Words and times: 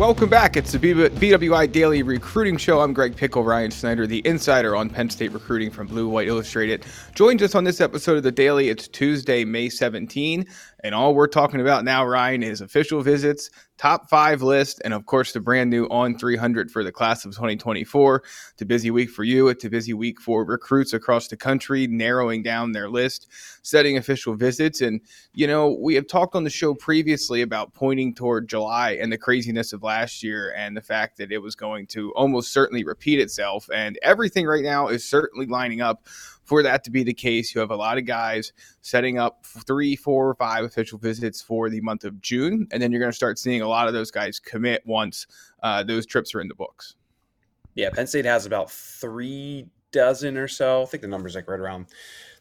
Welcome 0.00 0.30
back. 0.30 0.56
It's 0.56 0.72
the 0.72 0.78
BWI 0.78 1.70
Daily 1.70 2.02
Recruiting 2.02 2.56
Show. 2.56 2.80
I'm 2.80 2.94
Greg 2.94 3.14
Pickel, 3.14 3.44
Ryan 3.44 3.70
Snyder, 3.70 4.06
the 4.06 4.26
insider 4.26 4.74
on 4.74 4.88
Penn 4.88 5.10
State 5.10 5.30
recruiting 5.30 5.70
from 5.70 5.88
Blue 5.88 6.08
White 6.08 6.26
Illustrated. 6.26 6.86
Joins 7.14 7.42
us 7.42 7.54
on 7.54 7.64
this 7.64 7.82
episode 7.82 8.16
of 8.16 8.22
the 8.22 8.32
Daily. 8.32 8.70
It's 8.70 8.88
Tuesday, 8.88 9.44
May 9.44 9.68
17. 9.68 10.46
And 10.82 10.94
all 10.94 11.14
we're 11.14 11.26
talking 11.26 11.60
about 11.60 11.84
now, 11.84 12.04
Ryan, 12.04 12.42
is 12.42 12.60
official 12.60 13.02
visits, 13.02 13.50
top 13.76 14.08
five 14.08 14.42
list, 14.42 14.80
and 14.84 14.92
of 14.94 15.06
course 15.06 15.32
the 15.32 15.40
brand 15.40 15.70
new 15.70 15.88
On300 15.88 16.70
for 16.70 16.84
the 16.84 16.92
class 16.92 17.24
of 17.24 17.32
2024. 17.32 18.22
It's 18.52 18.62
a 18.62 18.66
busy 18.66 18.90
week 18.90 19.10
for 19.10 19.24
you. 19.24 19.48
It's 19.48 19.64
a 19.64 19.70
busy 19.70 19.94
week 19.94 20.20
for 20.20 20.44
recruits 20.44 20.92
across 20.92 21.28
the 21.28 21.36
country, 21.36 21.86
narrowing 21.86 22.42
down 22.42 22.72
their 22.72 22.88
list, 22.88 23.28
setting 23.62 23.96
official 23.96 24.34
visits. 24.34 24.80
And, 24.80 25.00
you 25.32 25.46
know, 25.46 25.76
we 25.80 25.94
have 25.94 26.06
talked 26.06 26.34
on 26.34 26.44
the 26.44 26.50
show 26.50 26.74
previously 26.74 27.42
about 27.42 27.74
pointing 27.74 28.14
toward 28.14 28.48
July 28.48 28.92
and 28.92 29.12
the 29.12 29.18
craziness 29.18 29.72
of 29.72 29.82
last 29.82 30.22
year 30.22 30.54
and 30.56 30.76
the 30.76 30.82
fact 30.82 31.18
that 31.18 31.32
it 31.32 31.38
was 31.38 31.54
going 31.54 31.86
to 31.88 32.12
almost 32.12 32.52
certainly 32.52 32.84
repeat 32.84 33.20
itself. 33.20 33.68
And 33.72 33.98
everything 34.02 34.46
right 34.46 34.64
now 34.64 34.88
is 34.88 35.04
certainly 35.04 35.46
lining 35.46 35.80
up 35.80 36.06
for 36.50 36.64
that 36.64 36.82
to 36.82 36.90
be 36.90 37.04
the 37.04 37.14
case, 37.14 37.54
you 37.54 37.60
have 37.60 37.70
a 37.70 37.76
lot 37.76 37.96
of 37.96 38.04
guys 38.04 38.52
setting 38.80 39.18
up 39.18 39.46
three, 39.46 39.94
four, 39.94 40.34
five 40.34 40.64
official 40.64 40.98
visits 40.98 41.40
for 41.40 41.70
the 41.70 41.80
month 41.80 42.02
of 42.02 42.20
June, 42.20 42.66
and 42.72 42.82
then 42.82 42.90
you're 42.90 42.98
going 42.98 43.12
to 43.12 43.16
start 43.16 43.38
seeing 43.38 43.62
a 43.62 43.68
lot 43.68 43.86
of 43.86 43.94
those 43.94 44.10
guys 44.10 44.40
commit 44.40 44.82
once 44.84 45.28
uh, 45.62 45.84
those 45.84 46.04
trips 46.04 46.34
are 46.34 46.40
in 46.40 46.48
the 46.48 46.54
books. 46.56 46.96
Yeah, 47.76 47.90
Penn 47.90 48.08
State 48.08 48.24
has 48.24 48.46
about 48.46 48.68
three 48.68 49.68
dozen 49.92 50.36
or 50.36 50.48
so. 50.48 50.82
I 50.82 50.86
think 50.86 51.02
the 51.02 51.08
number's 51.08 51.36
like 51.36 51.46
right 51.46 51.60
around 51.60 51.86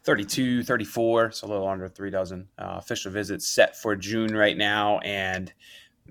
32, 0.06 0.64
34, 0.64 1.31
so 1.31 1.45
a 1.45 1.48
little 1.48 1.67
under 1.67 1.88
three 1.88 2.09
dozen 2.09 2.48
uh, 2.58 2.78
official 2.80 3.11
visits 3.11 3.48
set 3.48 3.78
for 3.78 3.95
June 3.95 4.36
right 4.36 4.58
now, 4.58 4.98
and 5.02 5.53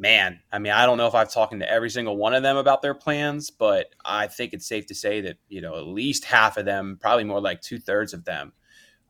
man, 0.00 0.40
I 0.52 0.58
mean, 0.58 0.72
I 0.72 0.86
don't 0.86 0.98
know 0.98 1.06
if 1.06 1.14
I've 1.14 1.32
talked 1.32 1.58
to 1.58 1.70
every 1.70 1.90
single 1.90 2.16
one 2.16 2.34
of 2.34 2.42
them 2.42 2.56
about 2.56 2.82
their 2.82 2.94
plans, 2.94 3.50
but 3.50 3.94
I 4.04 4.26
think 4.26 4.52
it's 4.52 4.66
safe 4.66 4.86
to 4.86 4.94
say 4.94 5.20
that, 5.22 5.38
you 5.48 5.60
know, 5.60 5.76
at 5.76 5.86
least 5.86 6.24
half 6.24 6.56
of 6.56 6.64
them, 6.64 6.98
probably 7.00 7.24
more 7.24 7.40
like 7.40 7.60
two 7.60 7.78
thirds 7.78 8.12
of 8.14 8.24
them, 8.24 8.52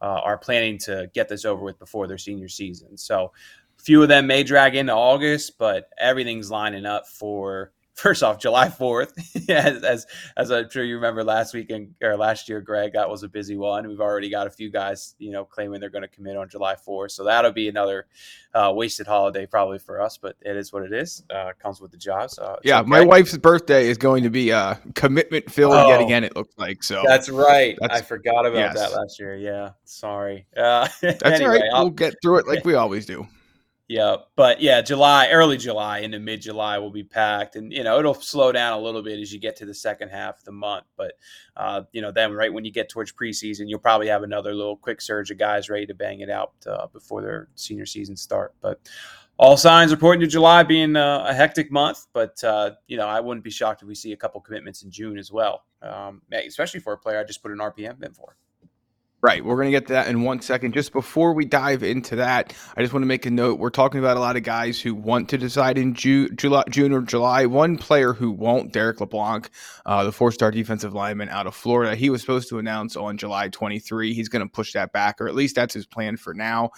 uh, 0.01 0.21
are 0.25 0.39
planning 0.39 0.79
to 0.79 1.11
get 1.15 1.29
this 1.29 1.45
over 1.45 1.63
with 1.63 1.79
before 1.79 2.07
their 2.07 2.19
senior 2.19 2.49
season. 2.49 2.97
So 2.97 3.33
a 3.79 3.83
few 3.83 4.03
of 4.03 4.09
them 4.09 4.27
may 4.27 4.43
drag 4.43 4.75
into 4.75 4.95
August, 4.95 5.59
but 5.59 5.89
everything's 5.99 6.51
lining 6.51 6.87
up 6.87 7.07
for 7.09 7.73
first 7.99 8.23
off, 8.23 8.39
July 8.39 8.69
4th, 8.69 9.13
as, 9.51 9.83
as, 9.85 10.07
as 10.37 10.51
I'm 10.53 10.71
sure 10.71 10.85
you 10.85 10.95
remember 10.95 11.25
last 11.25 11.53
weekend 11.53 11.95
or 12.03 12.17
last 12.17 12.49
year, 12.49 12.61
Greg, 12.61 12.93
that 12.93 13.09
was 13.09 13.25
a 13.25 13.29
busy 13.29 13.57
one. 13.57 13.89
We've 13.89 14.01
already 14.01 14.31
got 14.31 14.47
a 14.47 14.51
few 14.51 14.71
guys, 14.71 15.17
you 15.19 15.33
know, 15.33 15.45
claiming 15.45 15.81
they're 15.81 15.91
going 15.91 16.03
to 16.03 16.09
commit 16.09 16.37
on 16.37 16.49
July 16.49 16.77
4th. 16.77 17.11
So 17.11 17.25
that'll 17.25 17.53
be 17.53 17.69
another 17.69 18.07
uh, 18.55 18.73
wasted 18.75 19.07
holiday 19.07 19.47
probably 19.47 19.79
for 19.79 20.01
us, 20.01 20.17
but 20.17 20.37
it 20.41 20.57
is 20.57 20.73
what 20.73 20.85
it 20.85 20.93
is. 20.93 21.25
Uh, 21.29 21.53
comes 21.59 21.81
with 21.81 21.91
the 21.91 21.97
job. 21.97 22.31
So 22.31 22.59
yeah, 22.63 22.81
okay. 22.81 22.89
my 22.89 23.05
wife's 23.05 23.37
birthday 23.37 23.89
is 23.89 23.99
going 23.99 24.23
to 24.23 24.31
be 24.31 24.53
uh, 24.53 24.77
commitment 24.95 25.51
filled 25.51 25.75
oh, 25.75 25.89
yet 25.89 26.01
again. 26.01 26.23
It 26.25 26.37
looks 26.37 26.57
like 26.57 26.83
so. 26.83 27.03
That's 27.05 27.29
right. 27.29 27.77
That's, 27.81 27.95
I 27.95 28.03
forgot 28.03 28.47
about 28.47 28.59
yes. 28.59 28.75
that 28.75 28.93
last 28.93 29.19
year. 29.19 29.37
Yeah, 29.37 29.71
sorry. 29.85 30.47
Uh, 30.59 30.89
that's 31.01 31.23
anyway, 31.23 31.45
all 31.45 31.51
right. 31.51 31.63
I'll, 31.73 31.85
we'll 31.85 31.91
get 31.91 32.15
through 32.21 32.39
it 32.39 32.47
like 32.47 32.65
we 32.65 32.75
always 32.75 33.07
do. 33.07 33.27
Yeah, 33.89 34.17
but 34.37 34.61
yeah, 34.61 34.83
July, 34.83 35.31
early 35.31 35.57
July 35.57 36.01
into 36.01 36.19
mid 36.19 36.43
July 36.43 36.77
will 36.77 36.91
be 36.91 37.05
packed, 37.05 37.57
and 37.57 37.73
you 37.73 37.83
know 37.83 37.99
it'll 37.99 38.13
slow 38.13 38.53
down 38.53 38.75
a 38.75 38.79
little 38.79 39.03
bit 39.03 39.19
as 39.19 39.33
you 39.33 39.41
get 39.41 39.57
to 39.57 39.65
the 39.65 39.73
second 39.73 40.11
half 40.11 40.39
of 40.39 40.45
the 40.45 40.53
month. 40.53 40.85
But 40.99 41.15
uh, 41.57 41.83
you 41.93 42.03
know, 42.03 42.13
then 42.13 42.35
right 42.35 42.53
when 42.53 42.67
you 42.67 42.71
get 42.71 42.91
towards 42.91 43.13
preseason, 43.13 43.65
you'll 43.67 43.79
probably 43.79 44.09
have 44.09 44.23
another 44.23 44.53
little 44.53 44.77
quick 44.77 45.01
surge 45.01 45.31
of 45.31 45.39
guys 45.39 45.71
ready 45.71 45.87
to 45.87 45.95
bang 45.95 46.21
it 46.21 46.29
out 46.29 46.53
uh, 46.67 46.89
before 46.89 47.23
their 47.23 47.49
senior 47.55 47.87
season 47.87 48.15
start. 48.15 48.53
But 48.61 48.79
all 49.39 49.57
signs 49.57 49.91
are 49.91 49.97
pointing 49.97 50.29
to 50.29 50.31
July 50.31 50.65
being 50.65 50.95
uh, 50.95 51.25
a 51.27 51.33
hectic 51.33 51.73
month. 51.73 52.09
But 52.13 52.45
uh, 52.45 52.73
you 52.89 52.99
know, 52.99 53.07
I 53.07 53.21
wouldn't 53.21 53.45
be 53.45 53.51
shocked 53.51 53.81
if 53.81 53.89
we 53.89 53.95
see 53.95 54.13
a 54.13 54.19
couple 54.19 54.43
commitments 54.43 54.83
in 54.83 54.91
June 54.91 55.17
as 55.17 55.33
well, 55.33 55.65
um, 55.81 56.21
especially 56.31 56.81
for 56.81 56.93
a 56.93 56.99
player 56.99 57.21
I 57.21 57.25
just 57.25 57.43
put 57.43 57.53
an 57.53 57.59
RPM 57.59 58.05
in 58.05 58.13
for. 58.13 58.37
Right. 59.21 59.45
We're 59.45 59.57
going 59.57 59.67
to 59.67 59.73
get 59.73 59.89
to 59.89 59.95
that 59.95 60.07
in 60.07 60.23
one 60.23 60.41
second. 60.41 60.75
Just 60.75 60.93
before 60.93 61.33
we 61.33 61.45
dive 61.45 61.83
into 61.83 62.15
that, 62.17 62.55
I 62.77 62.83
just 62.83 62.93
want 62.93 63.03
to 63.03 63.09
make 63.09 63.27
a 63.27 63.33
note. 63.33 63.59
We're 63.59 63.71
talking 63.71 63.99
about 63.99 64.17
a 64.17 64.21
lot 64.21 64.37
of 64.37 64.45
guys 64.45 64.81
who 64.81 64.95
want 64.95 65.31
to 65.31 65.39
decide 65.39 65.77
in 65.77 65.95
June, 65.95 66.37
July, 66.37 66.63
June 66.71 66.93
or 66.93 67.03
July. 67.03 67.47
One 67.47 67.79
player 67.79 68.13
who 68.13 68.31
won't, 68.31 68.73
Derek 68.73 69.01
LeBlanc, 69.01 69.51
uh, 69.85 70.05
the 70.05 70.13
four 70.13 70.31
star 70.31 70.53
defensive 70.53 70.95
lineman 70.95 71.31
out 71.31 71.49
of 71.49 71.57
Florida. 71.57 71.97
He 71.97 72.11
was 72.11 72.21
supposed 72.21 72.49
to 72.51 72.61
announce 72.61 72.95
on 72.95 73.19
July 73.19 73.49
23. 73.49 74.15
He's 74.15 74.29
going 74.29 74.47
to 74.47 74.49
push 74.49 74.73
that 74.75 74.93
back, 74.93 75.21
or 75.21 75.27
at 75.27 75.35
least 75.35 75.57
that's 75.57 75.75
his 75.75 75.85
plan 75.85 76.17
for 76.17 76.33
now 76.33 76.71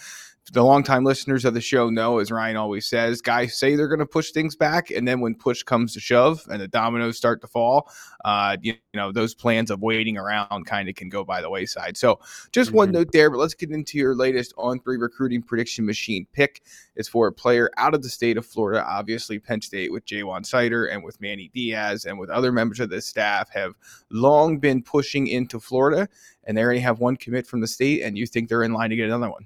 the 0.51 0.63
longtime 0.63 1.03
listeners 1.03 1.45
of 1.45 1.53
the 1.53 1.61
show 1.61 1.89
know, 1.89 2.17
as 2.17 2.31
Ryan 2.31 2.57
always 2.57 2.87
says, 2.87 3.21
guys 3.21 3.57
say 3.57 3.75
they're 3.75 3.87
going 3.87 3.99
to 3.99 4.07
push 4.07 4.31
things 4.31 4.55
back, 4.55 4.89
and 4.89 5.07
then 5.07 5.19
when 5.19 5.35
push 5.35 5.61
comes 5.61 5.93
to 5.93 5.99
shove 5.99 6.43
and 6.49 6.59
the 6.59 6.67
dominoes 6.67 7.15
start 7.15 7.41
to 7.41 7.47
fall, 7.47 7.89
uh, 8.25 8.57
you, 8.59 8.73
you 8.73 8.97
know 8.97 9.11
those 9.11 9.35
plans 9.35 9.69
of 9.69 9.81
waiting 9.81 10.17
around 10.17 10.65
kind 10.65 10.89
of 10.89 10.95
can 10.95 11.09
go 11.09 11.23
by 11.23 11.41
the 11.41 11.49
wayside. 11.49 11.95
So, 11.95 12.19
just 12.51 12.69
mm-hmm. 12.69 12.77
one 12.77 12.91
note 12.91 13.11
there, 13.11 13.29
but 13.29 13.37
let's 13.37 13.53
get 13.53 13.71
into 13.71 13.99
your 13.99 14.15
latest 14.15 14.53
on 14.57 14.79
three 14.79 14.97
recruiting 14.97 15.43
prediction 15.43 15.85
machine 15.85 16.25
pick. 16.33 16.63
It's 16.95 17.07
for 17.07 17.27
a 17.27 17.31
player 17.31 17.69
out 17.77 17.93
of 17.93 18.01
the 18.01 18.09
state 18.09 18.35
of 18.35 18.45
Florida, 18.45 18.83
obviously 18.85 19.37
Penn 19.37 19.61
State 19.61 19.91
with 19.91 20.05
Ja'Juan 20.05 20.41
Seider 20.41 20.91
and 20.91 21.03
with 21.03 21.21
Manny 21.21 21.51
Diaz 21.53 22.05
and 22.05 22.19
with 22.19 22.29
other 22.31 22.51
members 22.51 22.79
of 22.79 22.89
the 22.89 23.01
staff 23.01 23.49
have 23.51 23.75
long 24.09 24.57
been 24.57 24.81
pushing 24.81 25.27
into 25.27 25.59
Florida, 25.59 26.09
and 26.43 26.57
they 26.57 26.63
already 26.63 26.79
have 26.79 26.99
one 26.99 27.15
commit 27.15 27.45
from 27.45 27.61
the 27.61 27.67
state, 27.67 28.01
and 28.01 28.17
you 28.17 28.25
think 28.25 28.49
they're 28.49 28.63
in 28.63 28.73
line 28.73 28.89
to 28.89 28.95
get 28.95 29.05
another 29.05 29.29
one 29.29 29.45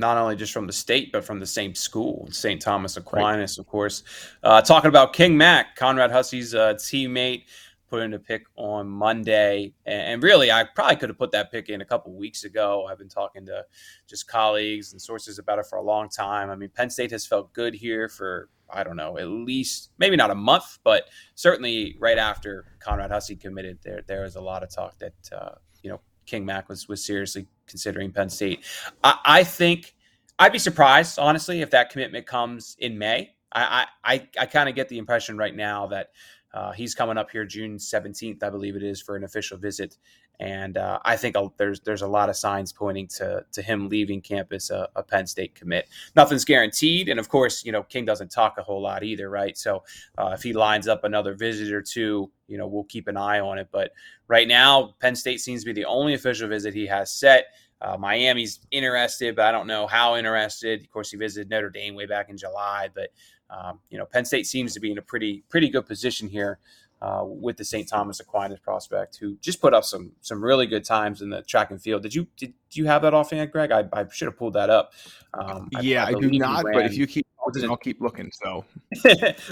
not 0.00 0.16
only 0.16 0.34
just 0.34 0.52
from 0.52 0.66
the 0.66 0.72
state, 0.72 1.12
but 1.12 1.24
from 1.24 1.38
the 1.38 1.46
same 1.46 1.74
school, 1.74 2.26
St. 2.32 2.60
Thomas 2.60 2.96
Aquinas, 2.96 3.58
right. 3.58 3.62
of 3.62 3.66
course. 3.66 4.02
Uh, 4.42 4.60
talking 4.62 4.88
about 4.88 5.12
King 5.12 5.36
Mack, 5.36 5.76
Conrad 5.76 6.10
Hussey's 6.10 6.54
uh, 6.54 6.74
teammate, 6.74 7.44
put 7.88 8.02
in 8.02 8.14
a 8.14 8.18
pick 8.18 8.46
on 8.56 8.88
Monday. 8.88 9.74
And, 9.84 10.02
and, 10.02 10.22
really, 10.22 10.50
I 10.50 10.64
probably 10.64 10.96
could 10.96 11.10
have 11.10 11.18
put 11.18 11.32
that 11.32 11.52
pick 11.52 11.68
in 11.68 11.82
a 11.82 11.84
couple 11.84 12.12
weeks 12.14 12.44
ago. 12.44 12.86
I've 12.90 12.98
been 12.98 13.08
talking 13.08 13.44
to 13.46 13.64
just 14.08 14.26
colleagues 14.26 14.92
and 14.92 15.02
sources 15.02 15.38
about 15.38 15.58
it 15.58 15.66
for 15.66 15.76
a 15.76 15.82
long 15.82 16.08
time. 16.08 16.50
I 16.50 16.56
mean, 16.56 16.70
Penn 16.70 16.88
State 16.88 17.10
has 17.10 17.26
felt 17.26 17.52
good 17.52 17.74
here 17.74 18.08
for, 18.08 18.48
I 18.72 18.84
don't 18.84 18.96
know, 18.96 19.18
at 19.18 19.28
least 19.28 19.90
maybe 19.98 20.16
not 20.16 20.30
a 20.30 20.34
month, 20.34 20.78
but 20.82 21.04
certainly 21.34 21.96
right 21.98 22.18
after 22.18 22.64
Conrad 22.78 23.10
Hussey 23.10 23.36
committed, 23.36 23.78
there 23.82 24.02
there 24.06 24.22
was 24.22 24.36
a 24.36 24.40
lot 24.40 24.62
of 24.62 24.70
talk 24.70 24.98
that, 25.00 25.14
uh, 25.32 25.54
you 25.82 25.90
know, 25.90 26.00
King 26.26 26.46
Mack 26.46 26.68
was 26.68 26.88
was 26.88 27.04
seriously 27.04 27.48
considering 27.70 28.12
Penn 28.12 28.28
State. 28.28 28.64
I, 29.02 29.18
I 29.24 29.44
think 29.44 29.94
I'd 30.38 30.52
be 30.52 30.58
surprised, 30.58 31.18
honestly, 31.18 31.62
if 31.62 31.70
that 31.70 31.90
commitment 31.90 32.26
comes 32.26 32.76
in 32.78 32.98
May. 32.98 33.30
I 33.52 33.86
I, 34.04 34.28
I 34.38 34.46
kind 34.46 34.68
of 34.68 34.74
get 34.74 34.88
the 34.88 34.98
impression 34.98 35.36
right 35.36 35.54
now 35.54 35.86
that 35.88 36.10
uh, 36.52 36.72
he's 36.72 36.94
coming 36.94 37.16
up 37.16 37.30
here 37.30 37.44
June 37.44 37.76
17th, 37.76 38.42
I 38.42 38.50
believe 38.50 38.76
it 38.76 38.82
is, 38.82 39.00
for 39.00 39.16
an 39.16 39.24
official 39.24 39.58
visit, 39.58 39.96
and 40.40 40.78
uh, 40.78 40.98
I 41.04 41.16
think 41.16 41.36
there's 41.58 41.80
there's 41.80 42.00
a 42.00 42.08
lot 42.08 42.30
of 42.30 42.36
signs 42.36 42.72
pointing 42.72 43.06
to 43.08 43.44
to 43.52 43.62
him 43.62 43.88
leaving 43.90 44.22
campus 44.22 44.70
a, 44.70 44.88
a, 44.96 45.02
Penn 45.02 45.26
State 45.26 45.54
commit. 45.54 45.86
Nothing's 46.16 46.46
guaranteed, 46.46 47.10
and 47.10 47.20
of 47.20 47.28
course, 47.28 47.62
you 47.64 47.72
know 47.72 47.82
King 47.82 48.06
doesn't 48.06 48.30
talk 48.30 48.56
a 48.56 48.62
whole 48.62 48.80
lot 48.80 49.04
either, 49.04 49.28
right? 49.28 49.56
So 49.56 49.84
uh, 50.16 50.30
if 50.32 50.42
he 50.42 50.54
lines 50.54 50.88
up 50.88 51.04
another 51.04 51.34
visit 51.34 51.72
or 51.72 51.82
two, 51.82 52.30
you 52.48 52.56
know 52.56 52.66
we'll 52.66 52.84
keep 52.84 53.06
an 53.06 53.18
eye 53.18 53.40
on 53.40 53.58
it. 53.58 53.68
But 53.70 53.92
right 54.28 54.48
now, 54.48 54.94
Penn 54.98 55.14
State 55.14 55.42
seems 55.42 55.60
to 55.60 55.66
be 55.66 55.74
the 55.74 55.84
only 55.84 56.14
official 56.14 56.48
visit 56.48 56.72
he 56.72 56.86
has 56.86 57.12
set. 57.12 57.48
Uh, 57.82 57.98
Miami's 57.98 58.60
interested, 58.70 59.36
but 59.36 59.44
I 59.44 59.52
don't 59.52 59.66
know 59.66 59.86
how 59.86 60.16
interested. 60.16 60.80
Of 60.80 60.90
course, 60.90 61.10
he 61.10 61.18
visited 61.18 61.50
Notre 61.50 61.70
Dame 61.70 61.94
way 61.94 62.06
back 62.06 62.30
in 62.30 62.38
July, 62.38 62.88
but 62.94 63.10
um, 63.50 63.80
you 63.90 63.98
know, 63.98 64.06
Penn 64.06 64.24
State 64.24 64.46
seems 64.46 64.72
to 64.72 64.80
be 64.80 64.90
in 64.90 64.96
a 64.96 65.02
pretty 65.02 65.44
pretty 65.50 65.68
good 65.68 65.84
position 65.84 66.28
here 66.28 66.60
uh, 67.02 67.22
with 67.24 67.56
the 67.56 67.64
St. 67.64 67.88
Thomas 67.88 68.20
Aquinas 68.20 68.60
prospect, 68.60 69.16
who 69.18 69.36
just 69.36 69.60
put 69.60 69.74
up 69.74 69.84
some 69.84 70.12
some 70.20 70.42
really 70.42 70.66
good 70.66 70.84
times 70.84 71.22
in 71.22 71.30
the 71.30 71.42
track 71.42 71.70
and 71.70 71.80
field. 71.80 72.02
Did 72.02 72.14
you 72.14 72.26
did 72.36 72.54
you 72.72 72.86
have 72.86 73.02
that 73.02 73.14
offhand, 73.14 73.52
Greg? 73.52 73.72
I, 73.72 73.84
I 73.92 74.06
should 74.10 74.26
have 74.26 74.36
pulled 74.36 74.54
that 74.54 74.70
up. 74.70 74.92
Um, 75.34 75.68
yeah, 75.80 76.04
I, 76.04 76.08
I, 76.08 76.10
I 76.10 76.14
do 76.14 76.30
not. 76.30 76.64
But 76.72 76.86
if 76.86 76.96
you 76.96 77.06
keep 77.06 77.26
I'll 77.64 77.76
keep 77.76 78.00
looking. 78.00 78.30
So 78.32 78.64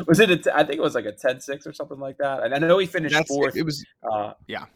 was 0.06 0.20
it? 0.20 0.46
A, 0.46 0.56
I 0.56 0.62
think 0.62 0.78
it 0.78 0.82
was 0.82 0.94
like 0.94 1.06
a 1.06 1.12
10-6 1.12 1.66
or 1.66 1.72
something 1.72 1.98
like 1.98 2.18
that. 2.18 2.44
And 2.44 2.54
I 2.54 2.58
know 2.58 2.78
he 2.78 2.86
finished 2.86 3.14
That's, 3.14 3.28
fourth. 3.28 3.56
It 3.56 3.64
was. 3.64 3.84
Uh, 4.08 4.34
yeah 4.46 4.66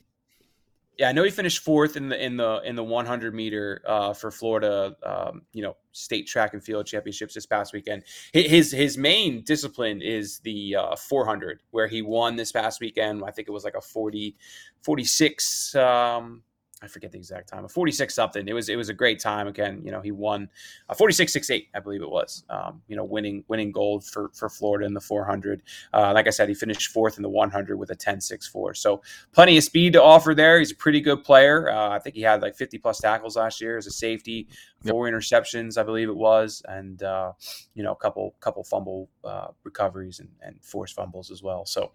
yeah, 1.03 1.09
I 1.09 1.13
know 1.13 1.25
he 1.25 1.31
finished 1.31 1.65
fourth 1.65 1.97
in 1.97 2.11
the 2.11 2.25
in 2.25 2.37
the 2.37 2.61
in 2.65 2.77
the 2.77 2.85
100 2.85 3.35
meter 3.35 3.83
uh, 3.89 4.13
for 4.15 4.31
Florida, 4.31 4.95
um, 5.03 5.43
you 5.53 5.61
know, 5.61 5.77
state 5.91 6.29
track 6.29 6.55
and 6.55 6.63
field 6.63 6.87
championships 6.87 7.35
this 7.35 7.45
past 7.45 7.73
weekend. 7.73 8.05
His 8.33 8.71
his 8.71 8.97
main 8.97 9.43
discipline 9.43 10.01
is 10.01 10.39
the 10.45 10.77
uh, 10.77 10.95
400, 10.95 11.61
where 11.73 11.89
he 11.89 12.03
won 12.03 12.37
this 12.37 12.53
past 12.53 12.81
weekend. 12.81 13.25
I 13.27 13.33
think 13.33 13.49
it 13.49 13.51
was 13.51 13.65
like 13.65 13.75
a 13.75 13.81
40 13.81 14.37
46 14.83 15.75
um, 15.75 16.45
I 16.83 16.89
forget 16.89 17.13
the 17.13 17.19
exact 17.19 17.49
time, 17.49 17.65
a 17.65 17.69
46 17.69 18.13
something. 18.13 18.49
It 18.49 18.53
was 18.53 18.69
it 18.69 18.77
was 18.77 18.89
a 18.89 18.95
great 18.95 19.21
time. 19.21 19.47
Again, 19.47 19.83
you 19.85 19.93
know, 19.93 20.01
he 20.01 20.11
won 20.11 20.49
a 20.89 20.95
46 20.95 21.33
68, 21.33 21.69
I 21.75 21.81
believe 21.81 22.03
it 22.03 22.11
was. 22.11 22.45
Um, 22.51 22.83
you 22.89 22.97
know, 22.97 23.05
winning 23.05 23.45
winning 23.47 23.71
gold 23.71 24.05
for 24.05 24.31
for 24.35 24.49
Florida 24.49 24.85
in 24.85 24.95
the 24.95 25.01
400. 25.01 25.63
Uh, 25.93 26.13
like 26.13 26.27
I 26.27 26.31
said, 26.31 26.49
he 26.49 26.55
finished 26.55 26.91
fourth 26.91 27.17
in 27.17 27.23
the 27.23 27.29
100 27.29 27.79
with 27.79 27.91
a 27.91 27.95
10 27.95 28.21
6 28.21 28.49
4. 28.49 28.75
So 28.75 29.03
plenty 29.33 29.57
of 29.57 29.65
speed 29.65 29.93
to 29.93 30.03
offer 30.03 30.35
there. 30.35 30.59
He's 30.59 30.73
a 30.73 30.77
pretty 30.77 31.01
good 31.01 31.23
player. 31.23 31.71
Uh, 31.71 31.91
I 31.91 32.01
think 32.01 32.17
he 32.17 32.23
had 32.23 32.43
like 32.43 32.57
50 32.57 32.79
plus 32.79 33.01
tackles 33.01 33.37
last 33.37 33.61
year 33.61 33.79
as 33.79 33.87
a 33.87 33.93
safety, 33.93 34.49
four 34.85 35.07
yep. 35.07 35.15
interceptions, 35.15 35.79
I 35.79 35.85
believe 35.85 36.09
it 36.09 36.17
was, 36.17 36.63
and 36.69 37.03
uh, 37.03 37.33
you 37.75 37.85
know, 37.85 37.93
a 37.93 37.97
couple 37.97 38.35
couple 38.41 38.65
fumble 38.65 39.09
uh, 39.25 39.49
recoveries 39.63 40.19
and, 40.19 40.31
and 40.43 40.57
forced 40.63 40.97
fumbles 40.97 41.31
as 41.31 41.43
well. 41.43 41.65
So 41.65 41.85
uh, 41.85 41.89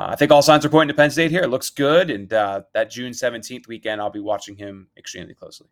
I 0.00 0.16
think 0.16 0.30
all 0.30 0.42
signs 0.42 0.64
are 0.64 0.68
pointing 0.68 0.94
to 0.94 0.94
Penn 0.94 1.10
State 1.10 1.30
here. 1.32 1.42
It 1.42 1.48
looks 1.48 1.70
good, 1.70 2.08
and 2.08 2.32
uh, 2.32 2.62
that 2.72 2.90
June 2.90 3.12
seventeenth 3.12 3.66
weekend, 3.66 4.00
I'll 4.00 4.10
be 4.10 4.20
watching 4.20 4.56
him 4.56 4.88
extremely 4.96 5.34
closely. 5.34 5.66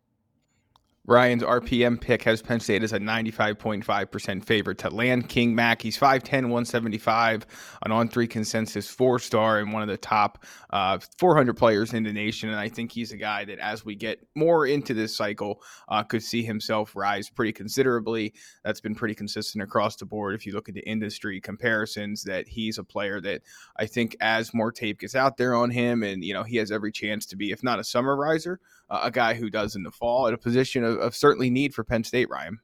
Ryan's 1.09 1.41
RPM 1.41 2.01
pick 2.01 2.23
has 2.23 2.41
Penn 2.41 2.59
State 2.59 2.83
as 2.83 2.91
a 2.91 2.99
95.5% 2.99 4.43
favorite 4.43 4.77
to 4.79 4.89
land 4.89 5.29
King 5.29 5.55
Mack. 5.55 5.81
He's 5.81 5.97
5'10, 5.97 6.31
175, 6.31 7.45
an 7.85 7.93
on 7.93 8.09
three 8.09 8.27
consensus 8.27 8.89
four 8.89 9.17
star 9.17 9.59
and 9.59 9.71
one 9.71 9.81
of 9.81 9.87
the 9.87 9.95
top 9.95 10.43
uh, 10.71 10.99
400 11.17 11.55
players 11.55 11.93
in 11.93 12.03
the 12.03 12.11
nation. 12.11 12.49
And 12.49 12.59
I 12.59 12.67
think 12.67 12.91
he's 12.91 13.13
a 13.13 13.17
guy 13.17 13.45
that, 13.45 13.57
as 13.59 13.85
we 13.85 13.95
get 13.95 14.19
more 14.35 14.67
into 14.67 14.93
this 14.93 15.15
cycle, 15.15 15.61
uh, 15.87 16.03
could 16.03 16.21
see 16.21 16.43
himself 16.43 16.93
rise 16.93 17.29
pretty 17.29 17.53
considerably. 17.53 18.33
That's 18.65 18.81
been 18.81 18.93
pretty 18.93 19.15
consistent 19.15 19.63
across 19.63 19.95
the 19.95 20.05
board. 20.05 20.35
If 20.35 20.45
you 20.45 20.51
look 20.51 20.67
at 20.67 20.75
the 20.75 20.85
industry 20.85 21.39
comparisons, 21.39 22.23
that 22.23 22.49
he's 22.49 22.79
a 22.79 22.83
player 22.83 23.21
that 23.21 23.43
I 23.77 23.85
think 23.85 24.17
as 24.19 24.53
more 24.53 24.73
tape 24.73 24.99
gets 24.99 25.15
out 25.15 25.37
there 25.37 25.55
on 25.55 25.69
him, 25.69 26.03
and, 26.03 26.21
you 26.21 26.33
know, 26.33 26.43
he 26.43 26.57
has 26.57 26.69
every 26.69 26.91
chance 26.91 27.25
to 27.27 27.37
be, 27.37 27.51
if 27.51 27.63
not 27.63 27.79
a 27.79 27.83
summer 27.85 28.17
riser, 28.17 28.59
uh, 28.89 29.01
a 29.03 29.11
guy 29.11 29.33
who 29.33 29.49
does 29.49 29.75
in 29.75 29.83
the 29.83 29.91
fall 29.91 30.27
at 30.27 30.33
a 30.33 30.37
position 30.37 30.83
of, 30.83 30.96
of 30.99 31.15
certainly 31.15 31.49
need 31.49 31.73
for 31.73 31.83
Penn 31.83 32.03
State, 32.03 32.29
Ryan. 32.29 32.59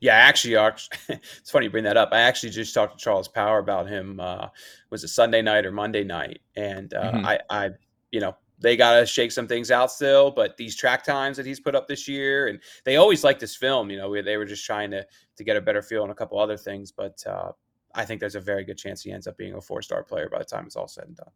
Yeah, 0.00 0.14
actually, 0.14 0.54
it's 1.08 1.50
funny 1.50 1.66
you 1.66 1.70
bring 1.70 1.84
that 1.84 1.96
up. 1.96 2.10
I 2.12 2.20
actually 2.20 2.50
just 2.50 2.72
talked 2.72 2.98
to 2.98 3.04
Charles 3.04 3.26
Power 3.26 3.58
about 3.58 3.88
him. 3.88 4.20
Uh, 4.20 4.48
was 4.90 5.02
it 5.02 5.08
Sunday 5.08 5.42
night 5.42 5.66
or 5.66 5.72
Monday 5.72 6.04
night? 6.04 6.40
And 6.56 6.94
uh, 6.94 7.12
mm-hmm. 7.12 7.26
I, 7.26 7.40
I, 7.50 7.70
you 8.12 8.20
know, 8.20 8.36
they 8.60 8.76
got 8.76 8.98
to 8.98 9.06
shake 9.06 9.32
some 9.32 9.48
things 9.48 9.70
out 9.70 9.90
still. 9.90 10.30
But 10.30 10.56
these 10.56 10.76
track 10.76 11.04
times 11.04 11.36
that 11.36 11.46
he's 11.46 11.60
put 11.60 11.74
up 11.74 11.88
this 11.88 12.06
year, 12.06 12.46
and 12.46 12.60
they 12.84 12.96
always 12.96 13.24
like 13.24 13.38
this 13.38 13.56
film. 13.56 13.90
You 13.90 13.96
know, 13.96 14.22
they 14.22 14.36
were 14.36 14.44
just 14.44 14.64
trying 14.64 14.90
to 14.92 15.04
to 15.36 15.44
get 15.44 15.56
a 15.56 15.60
better 15.60 15.82
feel 15.82 16.02
on 16.04 16.10
a 16.10 16.14
couple 16.14 16.38
other 16.38 16.56
things. 16.56 16.92
But 16.92 17.22
uh, 17.26 17.52
I 17.94 18.04
think 18.04 18.20
there's 18.20 18.36
a 18.36 18.40
very 18.40 18.64
good 18.64 18.78
chance 18.78 19.02
he 19.02 19.10
ends 19.10 19.26
up 19.26 19.36
being 19.36 19.54
a 19.54 19.60
four 19.60 19.82
star 19.82 20.02
player 20.04 20.28
by 20.30 20.38
the 20.38 20.44
time 20.44 20.66
it's 20.66 20.76
all 20.76 20.88
said 20.88 21.06
and 21.06 21.16
done. 21.16 21.30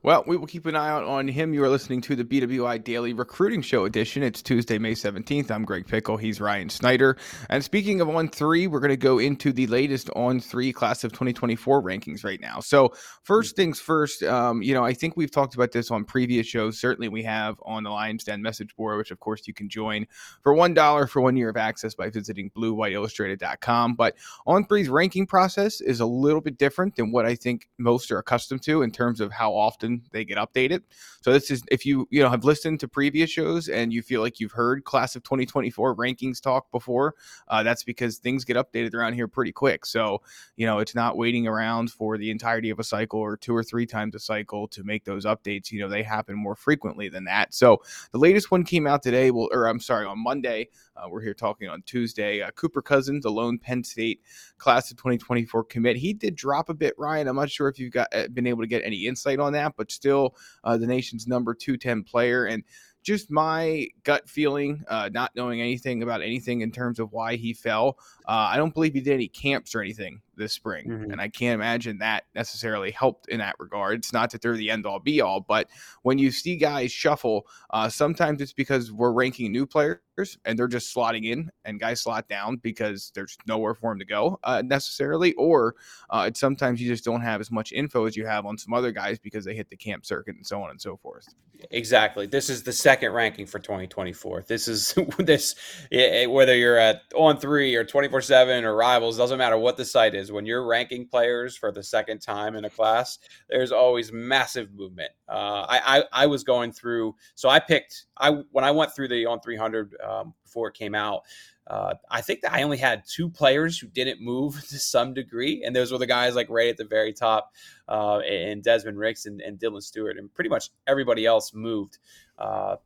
Well, 0.00 0.22
we 0.28 0.36
will 0.36 0.46
keep 0.46 0.64
an 0.66 0.76
eye 0.76 0.90
out 0.90 1.02
on 1.02 1.26
him. 1.26 1.52
You 1.52 1.64
are 1.64 1.68
listening 1.68 2.00
to 2.02 2.14
the 2.14 2.22
BWI 2.22 2.84
Daily 2.84 3.12
Recruiting 3.14 3.62
Show 3.62 3.84
edition. 3.84 4.22
It's 4.22 4.40
Tuesday, 4.40 4.78
May 4.78 4.92
17th. 4.92 5.50
I'm 5.50 5.64
Greg 5.64 5.88
Pickel. 5.88 6.16
He's 6.16 6.40
Ryan 6.40 6.68
Snyder. 6.68 7.16
And 7.50 7.64
speaking 7.64 8.00
of 8.00 8.08
on 8.08 8.28
three, 8.28 8.68
we're 8.68 8.78
going 8.78 8.90
to 8.90 8.96
go 8.96 9.18
into 9.18 9.52
the 9.52 9.66
latest 9.66 10.08
on 10.14 10.38
three 10.38 10.72
class 10.72 11.02
of 11.02 11.10
2024 11.10 11.82
rankings 11.82 12.24
right 12.24 12.40
now. 12.40 12.60
So, 12.60 12.92
first 13.24 13.56
things 13.56 13.80
first, 13.80 14.22
um, 14.22 14.62
you 14.62 14.72
know, 14.72 14.84
I 14.84 14.94
think 14.94 15.16
we've 15.16 15.32
talked 15.32 15.56
about 15.56 15.72
this 15.72 15.90
on 15.90 16.04
previous 16.04 16.46
shows. 16.46 16.78
Certainly, 16.78 17.08
we 17.08 17.24
have 17.24 17.56
on 17.62 17.82
the 17.82 17.90
Lions 17.90 18.22
Den 18.22 18.40
message 18.40 18.76
board, 18.76 18.98
which 18.98 19.10
of 19.10 19.18
course 19.18 19.48
you 19.48 19.52
can 19.52 19.68
join 19.68 20.06
for 20.44 20.54
$1 20.54 21.10
for 21.10 21.22
one 21.22 21.36
year 21.36 21.48
of 21.48 21.56
access 21.56 21.96
by 21.96 22.08
visiting 22.08 22.52
bluewhiteillustrated.com. 22.56 23.96
But 23.96 24.14
on 24.46 24.64
three's 24.64 24.88
ranking 24.88 25.26
process 25.26 25.80
is 25.80 25.98
a 25.98 26.06
little 26.06 26.40
bit 26.40 26.56
different 26.56 26.94
than 26.94 27.10
what 27.10 27.26
I 27.26 27.34
think 27.34 27.68
most 27.78 28.12
are 28.12 28.18
accustomed 28.18 28.62
to 28.62 28.82
in 28.82 28.92
terms 28.92 29.20
of 29.20 29.32
how 29.32 29.52
often 29.52 29.87
often 29.88 30.02
they 30.12 30.24
get 30.24 30.38
updated. 30.38 30.82
So 31.20 31.32
this 31.32 31.50
is 31.50 31.62
if 31.70 31.84
you 31.84 32.06
you 32.10 32.22
know 32.22 32.30
have 32.30 32.44
listened 32.44 32.80
to 32.80 32.88
previous 32.88 33.30
shows 33.30 33.68
and 33.68 33.92
you 33.92 34.02
feel 34.02 34.20
like 34.20 34.40
you've 34.40 34.52
heard 34.52 34.84
class 34.84 35.16
of 35.16 35.22
2024 35.22 35.96
rankings 35.96 36.40
talk 36.40 36.70
before, 36.70 37.14
uh, 37.48 37.62
that's 37.62 37.84
because 37.84 38.18
things 38.18 38.44
get 38.44 38.56
updated 38.56 38.94
around 38.94 39.14
here 39.14 39.28
pretty 39.28 39.52
quick. 39.52 39.84
So 39.86 40.22
you 40.56 40.66
know 40.66 40.78
it's 40.78 40.94
not 40.94 41.16
waiting 41.16 41.46
around 41.46 41.90
for 41.90 42.18
the 42.18 42.30
entirety 42.30 42.70
of 42.70 42.78
a 42.78 42.84
cycle 42.84 43.20
or 43.20 43.36
two 43.36 43.54
or 43.54 43.62
three 43.62 43.86
times 43.86 44.14
a 44.14 44.20
cycle 44.20 44.68
to 44.68 44.84
make 44.84 45.04
those 45.04 45.24
updates. 45.24 45.70
You 45.70 45.80
know 45.80 45.88
they 45.88 46.02
happen 46.02 46.36
more 46.36 46.54
frequently 46.54 47.08
than 47.08 47.24
that. 47.24 47.54
So 47.54 47.82
the 48.12 48.18
latest 48.18 48.50
one 48.50 48.64
came 48.64 48.86
out 48.86 49.02
today. 49.02 49.30
Well, 49.30 49.48
or 49.52 49.66
I'm 49.66 49.80
sorry, 49.80 50.06
on 50.06 50.22
Monday. 50.22 50.68
Uh, 50.98 51.08
we're 51.08 51.20
here 51.20 51.34
talking 51.34 51.68
on 51.68 51.82
Tuesday. 51.82 52.42
Uh, 52.42 52.50
Cooper 52.52 52.82
Cousins, 52.82 53.24
a 53.24 53.30
lone 53.30 53.58
Penn 53.58 53.84
State 53.84 54.22
class 54.58 54.90
of 54.90 54.96
2024 54.96 55.64
commit, 55.64 55.96
he 55.96 56.12
did 56.12 56.34
drop 56.34 56.68
a 56.68 56.74
bit. 56.74 56.94
Ryan, 56.98 57.28
I'm 57.28 57.36
not 57.36 57.50
sure 57.50 57.68
if 57.68 57.78
you've 57.78 57.92
got 57.92 58.08
uh, 58.12 58.28
been 58.28 58.46
able 58.46 58.62
to 58.62 58.68
get 58.68 58.82
any 58.84 59.06
insight 59.06 59.38
on 59.38 59.52
that, 59.52 59.74
but 59.76 59.92
still 59.92 60.34
uh, 60.64 60.76
the 60.76 60.86
nation's 60.86 61.26
number 61.26 61.54
210 61.54 62.04
player. 62.04 62.46
And 62.46 62.64
just 63.02 63.30
my 63.30 63.86
gut 64.02 64.28
feeling, 64.28 64.84
uh, 64.88 65.08
not 65.12 65.32
knowing 65.34 65.60
anything 65.60 66.02
about 66.02 66.22
anything 66.22 66.62
in 66.62 66.72
terms 66.72 66.98
of 66.98 67.12
why 67.12 67.36
he 67.36 67.52
fell. 67.52 67.98
Uh, 68.26 68.48
I 68.50 68.56
don't 68.56 68.74
believe 68.74 68.94
he 68.94 69.00
did 69.00 69.14
any 69.14 69.28
camps 69.28 69.74
or 69.74 69.80
anything 69.80 70.20
this 70.38 70.52
spring, 70.52 70.86
mm-hmm. 70.86 71.10
and 71.10 71.20
I 71.20 71.28
can't 71.28 71.54
imagine 71.54 71.98
that 71.98 72.24
necessarily 72.34 72.90
helped 72.90 73.28
in 73.28 73.38
that 73.38 73.56
regard. 73.58 73.98
It's 73.98 74.12
not 74.12 74.30
that 74.30 74.42
they're 74.42 74.56
the 74.56 74.70
end 74.70 74.86
all 74.86 75.00
be 75.00 75.20
all, 75.20 75.40
but 75.40 75.68
when 76.02 76.18
you 76.18 76.30
see 76.30 76.56
guys 76.56 76.92
shuffle, 76.92 77.46
uh, 77.70 77.88
sometimes 77.88 78.40
it's 78.40 78.52
because 78.52 78.92
we're 78.92 79.12
ranking 79.12 79.52
new 79.52 79.66
players 79.66 80.00
and 80.44 80.58
they're 80.58 80.66
just 80.66 80.94
slotting 80.94 81.24
in, 81.24 81.50
and 81.64 81.78
guys 81.78 82.00
slot 82.00 82.28
down 82.28 82.56
because 82.56 83.12
there's 83.14 83.36
nowhere 83.46 83.74
for 83.74 83.90
them 83.90 83.98
to 83.98 84.04
go 84.04 84.38
uh, 84.44 84.62
necessarily, 84.64 85.34
or 85.34 85.74
uh, 86.10 86.24
it's 86.28 86.40
sometimes 86.40 86.80
you 86.80 86.88
just 86.88 87.04
don't 87.04 87.20
have 87.20 87.40
as 87.40 87.50
much 87.50 87.72
info 87.72 88.06
as 88.06 88.16
you 88.16 88.26
have 88.26 88.46
on 88.46 88.56
some 88.56 88.72
other 88.72 88.92
guys 88.92 89.18
because 89.18 89.44
they 89.44 89.54
hit 89.54 89.68
the 89.70 89.76
camp 89.76 90.06
circuit 90.06 90.34
and 90.36 90.46
so 90.46 90.62
on 90.62 90.70
and 90.70 90.80
so 90.80 90.96
forth. 90.96 91.26
Exactly. 91.70 92.26
This 92.26 92.48
is 92.48 92.62
the 92.62 92.72
second 92.72 93.12
ranking 93.12 93.46
for 93.46 93.58
2024. 93.58 94.44
This 94.46 94.68
is 94.68 94.94
this 95.18 95.54
whether 95.90 96.56
you're 96.56 96.78
at 96.78 97.02
on 97.14 97.38
three 97.38 97.74
or 97.74 97.84
24 97.84 98.20
seven 98.22 98.64
or 98.64 98.74
rivals 98.74 99.16
doesn't 99.16 99.38
matter 99.38 99.58
what 99.58 99.76
the 99.76 99.84
site 99.84 100.14
is. 100.14 100.27
When 100.30 100.46
you're 100.46 100.66
ranking 100.66 101.06
players 101.06 101.56
for 101.56 101.72
the 101.72 101.82
second 101.82 102.20
time 102.20 102.56
in 102.56 102.64
a 102.64 102.70
class, 102.70 103.18
there's 103.48 103.72
always 103.72 104.12
massive 104.12 104.72
movement. 104.74 105.10
Uh, 105.28 105.66
I, 105.68 105.98
I, 105.98 106.04
I 106.24 106.26
was 106.26 106.44
going 106.44 106.72
through, 106.72 107.14
so 107.34 107.48
I 107.48 107.60
picked 107.60 108.06
I 108.16 108.30
when 108.52 108.64
I 108.64 108.70
went 108.70 108.94
through 108.94 109.08
the 109.08 109.24
On300 109.24 110.06
um, 110.06 110.34
before 110.42 110.68
it 110.68 110.74
came 110.74 110.94
out. 110.94 111.22
Uh, 111.66 111.94
I 112.10 112.22
think 112.22 112.40
that 112.40 112.52
I 112.54 112.62
only 112.62 112.78
had 112.78 113.02
two 113.06 113.28
players 113.28 113.78
who 113.78 113.88
didn't 113.88 114.22
move 114.22 114.54
to 114.68 114.78
some 114.78 115.12
degree, 115.12 115.62
and 115.64 115.76
those 115.76 115.92
were 115.92 115.98
the 115.98 116.06
guys 116.06 116.34
like 116.34 116.48
right 116.48 116.68
at 116.68 116.76
the 116.76 116.84
very 116.84 117.12
top, 117.12 117.52
uh, 117.88 118.18
and 118.20 118.62
Desmond 118.62 118.98
Ricks 118.98 119.26
and, 119.26 119.40
and, 119.42 119.58
Dylan 119.58 119.82
Stewart, 119.82 120.16
and 120.16 120.32
pretty 120.32 120.50
much 120.50 120.70
everybody 120.86 121.26
else 121.26 121.52
moved. 121.52 121.98
Uh, 122.38 122.76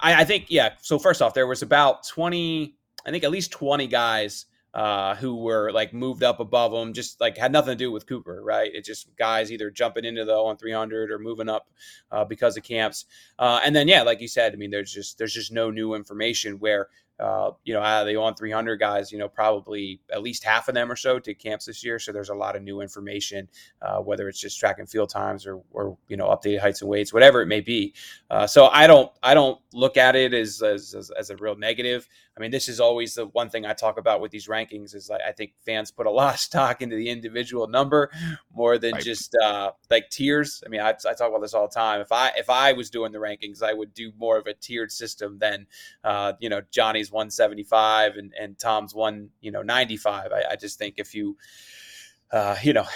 I, 0.00 0.22
I, 0.22 0.24
think, 0.24 0.46
yeah. 0.48 0.74
So 0.82 0.98
first 0.98 1.22
off, 1.22 1.32
there 1.32 1.46
was 1.46 1.62
about 1.62 2.06
twenty, 2.06 2.76
I 3.06 3.10
think 3.10 3.24
at 3.24 3.30
least 3.30 3.50
twenty 3.50 3.86
guys 3.86 4.46
uh, 4.74 5.14
who 5.16 5.36
were 5.36 5.72
like 5.72 5.92
moved 5.92 6.22
up 6.22 6.40
above 6.40 6.72
them, 6.72 6.92
just 6.92 7.20
like 7.20 7.36
had 7.36 7.52
nothing 7.52 7.72
to 7.72 7.76
do 7.76 7.90
with 7.90 8.06
Cooper, 8.06 8.42
right? 8.42 8.70
It's 8.72 8.86
just 8.86 9.14
guys 9.16 9.50
either 9.50 9.70
jumping 9.70 10.04
into 10.04 10.24
the 10.24 10.34
On300 10.34 11.10
or 11.10 11.18
moving 11.18 11.48
up 11.48 11.68
uh, 12.10 12.24
because 12.24 12.56
of 12.56 12.62
camps. 12.62 13.06
Uh, 13.38 13.60
and 13.64 13.74
then, 13.74 13.88
yeah, 13.88 14.02
like 14.02 14.20
you 14.20 14.28
said, 14.28 14.52
I 14.52 14.56
mean, 14.56 14.70
there's 14.70 14.92
just 14.92 15.18
there's 15.18 15.34
just 15.34 15.52
no 15.52 15.70
new 15.70 15.94
information 15.94 16.58
where 16.58 16.88
uh, 17.20 17.50
you 17.64 17.74
know, 17.74 17.80
out 17.80 18.02
of 18.02 18.06
the 18.06 18.14
On300 18.14 18.78
guys, 18.78 19.10
you 19.10 19.18
know, 19.18 19.28
probably 19.28 20.00
at 20.12 20.22
least 20.22 20.44
half 20.44 20.68
of 20.68 20.74
them 20.74 20.90
or 20.90 20.96
so 20.96 21.18
did 21.18 21.38
camps 21.38 21.66
this 21.66 21.84
year. 21.84 21.98
So 21.98 22.12
there's 22.12 22.28
a 22.28 22.34
lot 22.34 22.54
of 22.54 22.62
new 22.62 22.80
information, 22.80 23.48
uh, 23.82 23.98
whether 23.98 24.28
it's 24.28 24.40
just 24.40 24.58
track 24.58 24.78
and 24.78 24.88
field 24.88 25.10
times 25.10 25.46
or, 25.46 25.60
or 25.72 25.96
you 26.08 26.16
know, 26.16 26.28
updated 26.28 26.60
heights 26.60 26.80
and 26.82 26.90
weights, 26.90 27.12
whatever 27.12 27.42
it 27.42 27.46
may 27.46 27.60
be. 27.60 27.92
Uh, 28.30 28.46
so 28.46 28.66
I 28.66 28.86
don't, 28.86 29.10
I 29.22 29.34
don't 29.34 29.60
look 29.72 29.96
at 29.96 30.14
it 30.14 30.32
as, 30.32 30.62
as, 30.62 30.94
as, 30.94 31.10
as, 31.10 31.30
a 31.30 31.36
real 31.36 31.56
negative. 31.56 32.08
I 32.36 32.40
mean, 32.40 32.52
this 32.52 32.68
is 32.68 32.78
always 32.78 33.14
the 33.14 33.26
one 33.26 33.50
thing 33.50 33.66
I 33.66 33.72
talk 33.72 33.98
about 33.98 34.20
with 34.20 34.30
these 34.30 34.46
rankings 34.46 34.94
is 34.94 35.10
I, 35.10 35.16
I 35.28 35.32
think 35.32 35.54
fans 35.66 35.90
put 35.90 36.06
a 36.06 36.10
lot 36.10 36.34
of 36.34 36.40
stock 36.48 36.82
into 36.82 36.94
the 36.94 37.08
individual 37.08 37.66
number 37.66 38.10
more 38.54 38.78
than 38.78 38.92
right. 38.92 39.02
just 39.02 39.36
uh, 39.42 39.72
like 39.90 40.08
tiers. 40.10 40.62
I 40.64 40.68
mean, 40.68 40.80
I, 40.80 40.90
I, 40.90 41.14
talk 41.14 41.30
about 41.30 41.40
this 41.40 41.54
all 41.54 41.66
the 41.66 41.74
time. 41.74 42.00
If 42.00 42.12
I, 42.12 42.30
if 42.36 42.48
I 42.48 42.74
was 42.74 42.90
doing 42.90 43.10
the 43.10 43.18
rankings, 43.18 43.62
I 43.62 43.72
would 43.72 43.92
do 43.92 44.12
more 44.16 44.38
of 44.38 44.46
a 44.46 44.54
tiered 44.54 44.92
system 44.92 45.38
than, 45.38 45.66
uh, 46.04 46.34
you 46.38 46.48
know, 46.48 46.62
Johnny's 46.70 47.07
175 47.10 48.16
and, 48.16 48.32
and 48.38 48.58
Tom's 48.58 48.94
one, 48.94 49.30
you 49.40 49.50
know, 49.50 49.62
95. 49.62 50.32
I, 50.32 50.52
I 50.52 50.56
just 50.56 50.78
think 50.78 50.94
if 50.98 51.14
you, 51.14 51.36
uh, 52.30 52.56
you 52.62 52.72
know, 52.72 52.84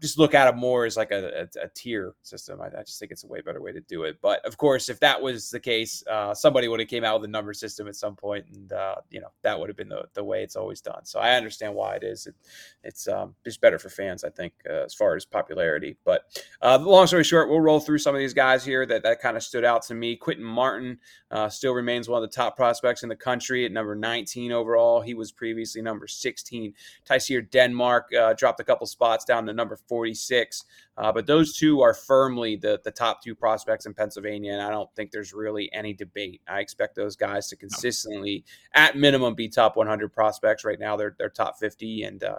just 0.00 0.18
look 0.18 0.34
at 0.34 0.48
it 0.48 0.56
more 0.56 0.84
as 0.84 0.96
like 0.98 1.12
a, 1.12 1.46
a, 1.56 1.64
a 1.64 1.68
tier 1.74 2.14
system. 2.22 2.60
I, 2.60 2.66
I, 2.66 2.82
just 2.82 2.98
think 2.98 3.10
it's 3.10 3.24
a 3.24 3.26
way 3.26 3.40
better 3.40 3.62
way 3.62 3.72
to 3.72 3.80
do 3.80 4.02
it. 4.02 4.18
But 4.20 4.44
of 4.44 4.58
course, 4.58 4.90
if 4.90 5.00
that 5.00 5.20
was 5.22 5.48
the 5.48 5.60
case, 5.60 6.04
uh, 6.10 6.34
somebody 6.34 6.68
would 6.68 6.80
have 6.80 6.90
came 6.90 7.04
out 7.04 7.20
with 7.20 7.28
a 7.28 7.32
number 7.32 7.54
system 7.54 7.88
at 7.88 7.96
some 7.96 8.14
point, 8.14 8.44
and 8.52 8.72
uh, 8.72 8.96
you 9.10 9.20
know 9.20 9.28
that 9.42 9.58
would 9.58 9.70
have 9.70 9.76
been 9.76 9.88
the, 9.88 10.04
the 10.12 10.22
way 10.22 10.42
it's 10.42 10.56
always 10.56 10.82
done. 10.82 11.04
So 11.04 11.20
I 11.20 11.36
understand 11.36 11.74
why 11.74 11.94
it 11.94 12.04
is. 12.04 12.26
It, 12.26 12.34
it's 12.82 13.08
um, 13.08 13.34
just 13.44 13.62
better 13.62 13.78
for 13.78 13.88
fans, 13.88 14.24
I 14.24 14.30
think, 14.30 14.52
uh, 14.68 14.84
as 14.84 14.92
far 14.92 15.16
as 15.16 15.24
popularity. 15.24 15.96
But 16.04 16.24
uh, 16.60 16.78
long 16.78 17.06
story 17.06 17.24
short, 17.24 17.48
we'll 17.48 17.60
roll 17.60 17.80
through 17.80 17.98
some 17.98 18.14
of 18.14 18.18
these 18.18 18.34
guys 18.34 18.64
here 18.64 18.84
that 18.84 19.02
that 19.04 19.22
kind 19.22 19.36
of 19.36 19.42
stood 19.42 19.64
out 19.64 19.82
to 19.84 19.94
me. 19.94 20.16
Quinton 20.16 20.44
Martin 20.44 20.98
uh, 21.30 21.48
still 21.48 21.72
remains 21.72 22.08
one 22.08 22.22
of 22.22 22.28
the 22.28 22.34
top 22.34 22.56
prospects 22.56 23.04
in 23.04 23.08
the 23.08 23.16
country 23.16 23.64
at 23.64 23.72
number 23.72 23.94
19 23.94 24.52
overall. 24.52 25.00
He 25.00 25.14
was 25.14 25.32
previously 25.32 25.80
number 25.80 26.06
16. 26.06 26.74
Tyseer 27.08 27.48
Denmark 27.50 28.10
dropped 28.36 28.60
a 28.60 28.64
couple 28.64 28.73
couple 28.74 28.86
spots 28.88 29.24
down 29.24 29.46
to 29.46 29.52
number 29.52 29.76
46. 29.88 30.64
Uh, 30.96 31.12
but 31.12 31.26
those 31.26 31.56
two 31.56 31.80
are 31.80 31.94
firmly 31.94 32.56
the, 32.56 32.80
the 32.82 32.90
top 32.90 33.22
two 33.22 33.34
prospects 33.34 33.86
in 33.86 33.94
Pennsylvania, 33.94 34.52
and 34.52 34.62
I 34.62 34.70
don't 34.70 34.92
think 34.96 35.12
there's 35.12 35.32
really 35.32 35.70
any 35.72 35.92
debate. 35.92 36.40
I 36.48 36.58
expect 36.58 36.96
those 36.96 37.14
guys 37.14 37.48
to 37.48 37.56
consistently, 37.56 38.44
at 38.74 38.96
minimum, 38.96 39.34
be 39.34 39.48
top 39.48 39.76
100 39.76 40.12
prospects. 40.12 40.64
Right 40.64 40.78
now, 40.78 40.96
they're, 40.96 41.14
they're 41.18 41.28
top 41.28 41.58
50, 41.58 42.02
and 42.02 42.24
uh, 42.24 42.38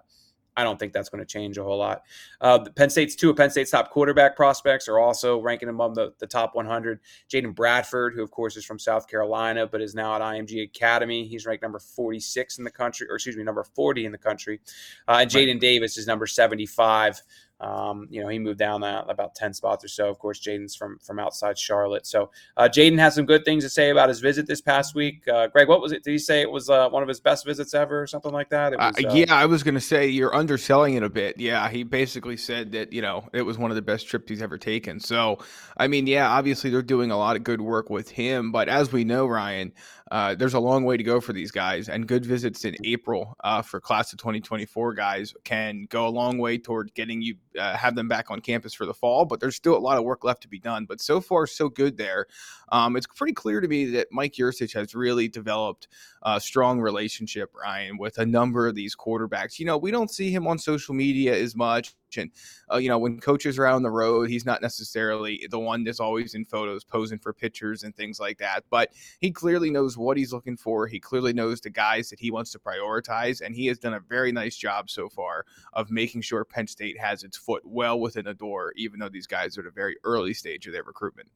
I 0.58 0.64
don't 0.64 0.80
think 0.80 0.94
that's 0.94 1.10
going 1.10 1.20
to 1.20 1.26
change 1.26 1.58
a 1.58 1.64
whole 1.64 1.78
lot. 1.78 2.04
Uh, 2.40 2.60
Penn 2.76 2.90
State's 2.90 3.16
two 3.16 3.30
of 3.30 3.36
Penn 3.36 3.50
State's 3.50 3.72
top 3.72 3.90
quarterback 3.90 4.36
prospects 4.36 4.88
are 4.88 5.00
also 5.00 5.42
ranking 5.42 5.70
among 5.70 5.94
the, 5.94 6.14
the 6.20 6.28
top 6.28 6.56
100. 6.56 7.00
Jaden 7.30 7.54
Bradford, 7.54 8.14
who 8.14 8.24
of 8.24 8.32
course 8.32 8.56
is 8.56 8.64
from 8.64 8.80
South 8.80 9.08
Carolina, 9.08 9.68
but 9.68 9.82
is 9.82 9.94
now 9.94 10.16
at 10.16 10.22
IMG 10.22 10.64
Academy. 10.64 11.28
He's 11.28 11.46
ranked 11.46 11.62
number 11.64 11.80
46 11.80 12.58
in 12.58 12.64
the 12.64 12.72
country, 12.72 13.08
or 13.10 13.16
excuse 13.16 13.36
me, 13.36 13.44
number 13.44 13.64
40 13.64 14.06
in 14.06 14.12
the 14.12 14.18
country. 14.18 14.62
Uh, 15.08 15.18
and 15.22 15.30
Jadyn 15.30 15.60
Davis 15.60 15.98
is 15.98 16.08
number 16.08 16.26
75 16.26 17.22
um, 17.62 18.08
you 18.10 18.22
know, 18.22 18.28
he 18.28 18.38
moved 18.38 18.60
down 18.60 18.82
that 18.82 19.06
about 19.10 19.34
10 19.34 19.54
spots 19.54 19.86
or 19.86 19.88
so. 19.88 20.10
Of 20.10 20.20
course, 20.20 20.40
Jadyn's 20.40 20.76
from 20.76 21.00
from 21.00 21.20
outside 21.20 21.58
Charlotte. 21.58 22.06
So 22.06 22.32
uh, 22.58 22.68
Jadyn 22.68 23.00
has 23.00 23.16
some 23.16 23.26
good 23.26 23.46
things 23.46 23.64
to 23.64 23.70
say 23.70 23.92
about 23.92 24.10
his 24.10 24.20
visit 24.20 24.46
this 24.46 24.60
past 24.60 24.94
week. 24.94 25.26
Uh, 25.28 25.48
Greg, 25.48 25.70
what 25.70 25.82
was 25.82 25.94
it? 25.94 26.04
Did 26.04 26.12
he 26.12 26.18
say 26.18 26.42
it 26.42 26.52
was 26.52 26.70
uh, 26.70 26.90
one 26.90 27.02
of 27.02 27.08
his 27.08 27.22
best 27.22 27.46
visits 27.46 27.74
ever 27.74 28.02
or 28.02 28.08
something 28.08 28.34
like 28.34 28.50
that? 28.50 28.74
Was, 28.74 28.96
uh, 28.98 29.10
yeah, 29.14 29.34
I 29.34 29.46
was 29.46 29.64
going 29.64 29.76
to 29.76 29.82
say 29.82 30.08
you're 30.08 30.36
underselling 30.36 30.96
it 30.96 31.04
a 31.04 31.10
bit. 31.10 31.40
Yeah, 31.40 31.70
he 31.70 31.84
basically 31.84 32.38
said 32.38 32.74
that, 32.74 32.92
you 32.92 33.02
know, 33.02 33.28
it 33.32 33.44
was 33.44 33.58
one 33.58 33.72
of 33.72 33.76
the 33.76 33.82
best 33.82 34.08
trips 34.08 34.30
he's 34.30 34.42
ever 34.42 34.58
taken. 34.58 35.00
So, 35.00 35.40
I 35.78 35.88
mean, 35.88 36.08
yeah, 36.08 36.30
obviously 36.30 36.70
they're 36.70 36.82
doing 36.82 37.12
a 37.12 37.18
lot 37.18 37.38
of 37.38 37.44
good 37.44 37.62
work 37.62 37.90
with 37.90 38.10
him. 38.10 38.52
But 38.52 38.68
as 38.68 38.92
we 38.92 39.06
know, 39.06 39.26
Ryan, 39.28 39.72
uh, 40.12 40.36
there's 40.36 40.54
a 40.54 40.60
long 40.60 40.84
way 40.84 40.98
to 40.98 41.04
go 41.04 41.20
for 41.20 41.34
these 41.34 41.52
guys, 41.52 41.90
and 41.90 42.08
good 42.08 42.26
visits 42.26 42.64
in 42.64 42.76
April 42.84 43.36
uh, 43.44 43.62
for 43.62 43.80
class 43.82 44.14
of 44.14 44.20
2024 44.20 44.94
guys 44.94 45.34
can 45.44 45.88
go 45.90 46.08
a 46.08 46.10
long 46.10 46.38
way 46.38 46.58
toward 46.58 46.94
getting 46.94 47.22
you 47.22 47.36
uh, 47.60 47.76
have 47.76 47.96
them 47.96 48.08
back 48.08 48.30
on 48.30 48.40
campus 48.40 48.74
for 48.74 48.86
the 48.86 48.94
fall. 48.94 49.26
But 49.26 49.40
there's 49.40 49.56
still 49.56 49.76
a 49.76 49.80
lot 49.80 49.98
of 49.98 50.04
work 50.04 50.24
left 50.24 50.42
to 50.44 50.48
be 50.48 50.60
done. 50.60 50.86
But 50.86 51.02
so 51.02 51.20
far, 51.20 51.48
so 51.48 51.70
good 51.70 51.98
there. 51.98 52.28
Um, 52.72 52.96
it's 52.96 53.08
pretty 53.08 53.34
clear 53.34 53.62
to 53.62 53.68
me 53.68 53.86
that 53.92 54.08
Mike 54.12 54.34
Yurcich 54.34 54.74
has 54.74 54.94
really 54.94 55.28
developed 55.28 55.88
a 56.24 56.40
strong 56.40 56.80
relationship, 56.80 57.52
Ryan, 57.56 57.98
with 57.98 58.18
a 58.20 58.26
number 58.26 58.68
of 58.68 58.76
these 58.76 58.96
quarterbacks. 58.96 59.60
You 59.60 59.66
know, 59.66 59.78
we 59.78 59.92
don't 59.92 60.12
see 60.12 60.32
him 60.32 60.48
on 60.48 60.60
social 60.60 60.94
media 60.94 61.36
as 61.36 61.56
much. 61.56 61.96
And, 62.18 62.32
uh, 62.72 62.78
you 62.78 62.90
know, 62.90 62.98
when 62.98 63.20
coaches 63.20 63.58
are 63.58 63.66
out 63.66 63.76
on 63.76 63.84
the 63.84 63.92
road, 63.92 64.30
he's 64.30 64.46
not 64.46 64.62
necessarily 64.62 65.48
the 65.50 65.60
one 65.60 65.84
that's 65.84 66.00
always 66.00 66.36
in 66.36 66.46
photos 66.46 66.84
posing 66.84 67.20
for 67.20 67.34
pictures 67.34 67.84
and 67.84 67.96
things 67.96 68.20
like 68.20 68.38
that. 68.38 68.64
But 68.70 68.92
he 69.20 69.32
clearly 69.32 69.70
knows 69.70 69.98
what 69.98 70.18
he's 70.18 70.34
looking 70.34 70.58
for. 70.58 70.88
He 70.88 71.00
clearly 71.00 71.34
knows 71.34 71.62
the 71.62 71.70
guys 71.70 72.10
that 72.10 72.20
he 72.20 72.32
wants 72.32 72.52
to 72.52 72.60
prioritize. 72.60 73.42
And 73.42 73.56
he 73.56 73.66
has 73.68 73.80
done 73.80 73.94
a 73.94 74.00
very 74.00 74.32
nice 74.32 74.56
job 74.56 74.90
so 74.90 75.10
far 75.10 75.46
of 75.74 75.92
making 75.92 76.22
sure 76.22 76.46
Penn 76.46 76.68
State 76.68 77.00
has 77.00 77.24
its 77.24 77.38
foot 77.38 77.64
well 77.66 78.00
within 78.00 78.26
the 78.26 78.34
door, 78.34 78.74
even 78.76 79.00
though 79.00 79.10
these 79.10 79.28
guys 79.28 79.58
are 79.58 79.62
at 79.62 79.68
a 79.68 79.72
very 79.72 79.96
early 80.04 80.34
stage 80.34 80.68
of 80.68 80.74
their 80.74 80.84
recruitment. 80.84 81.30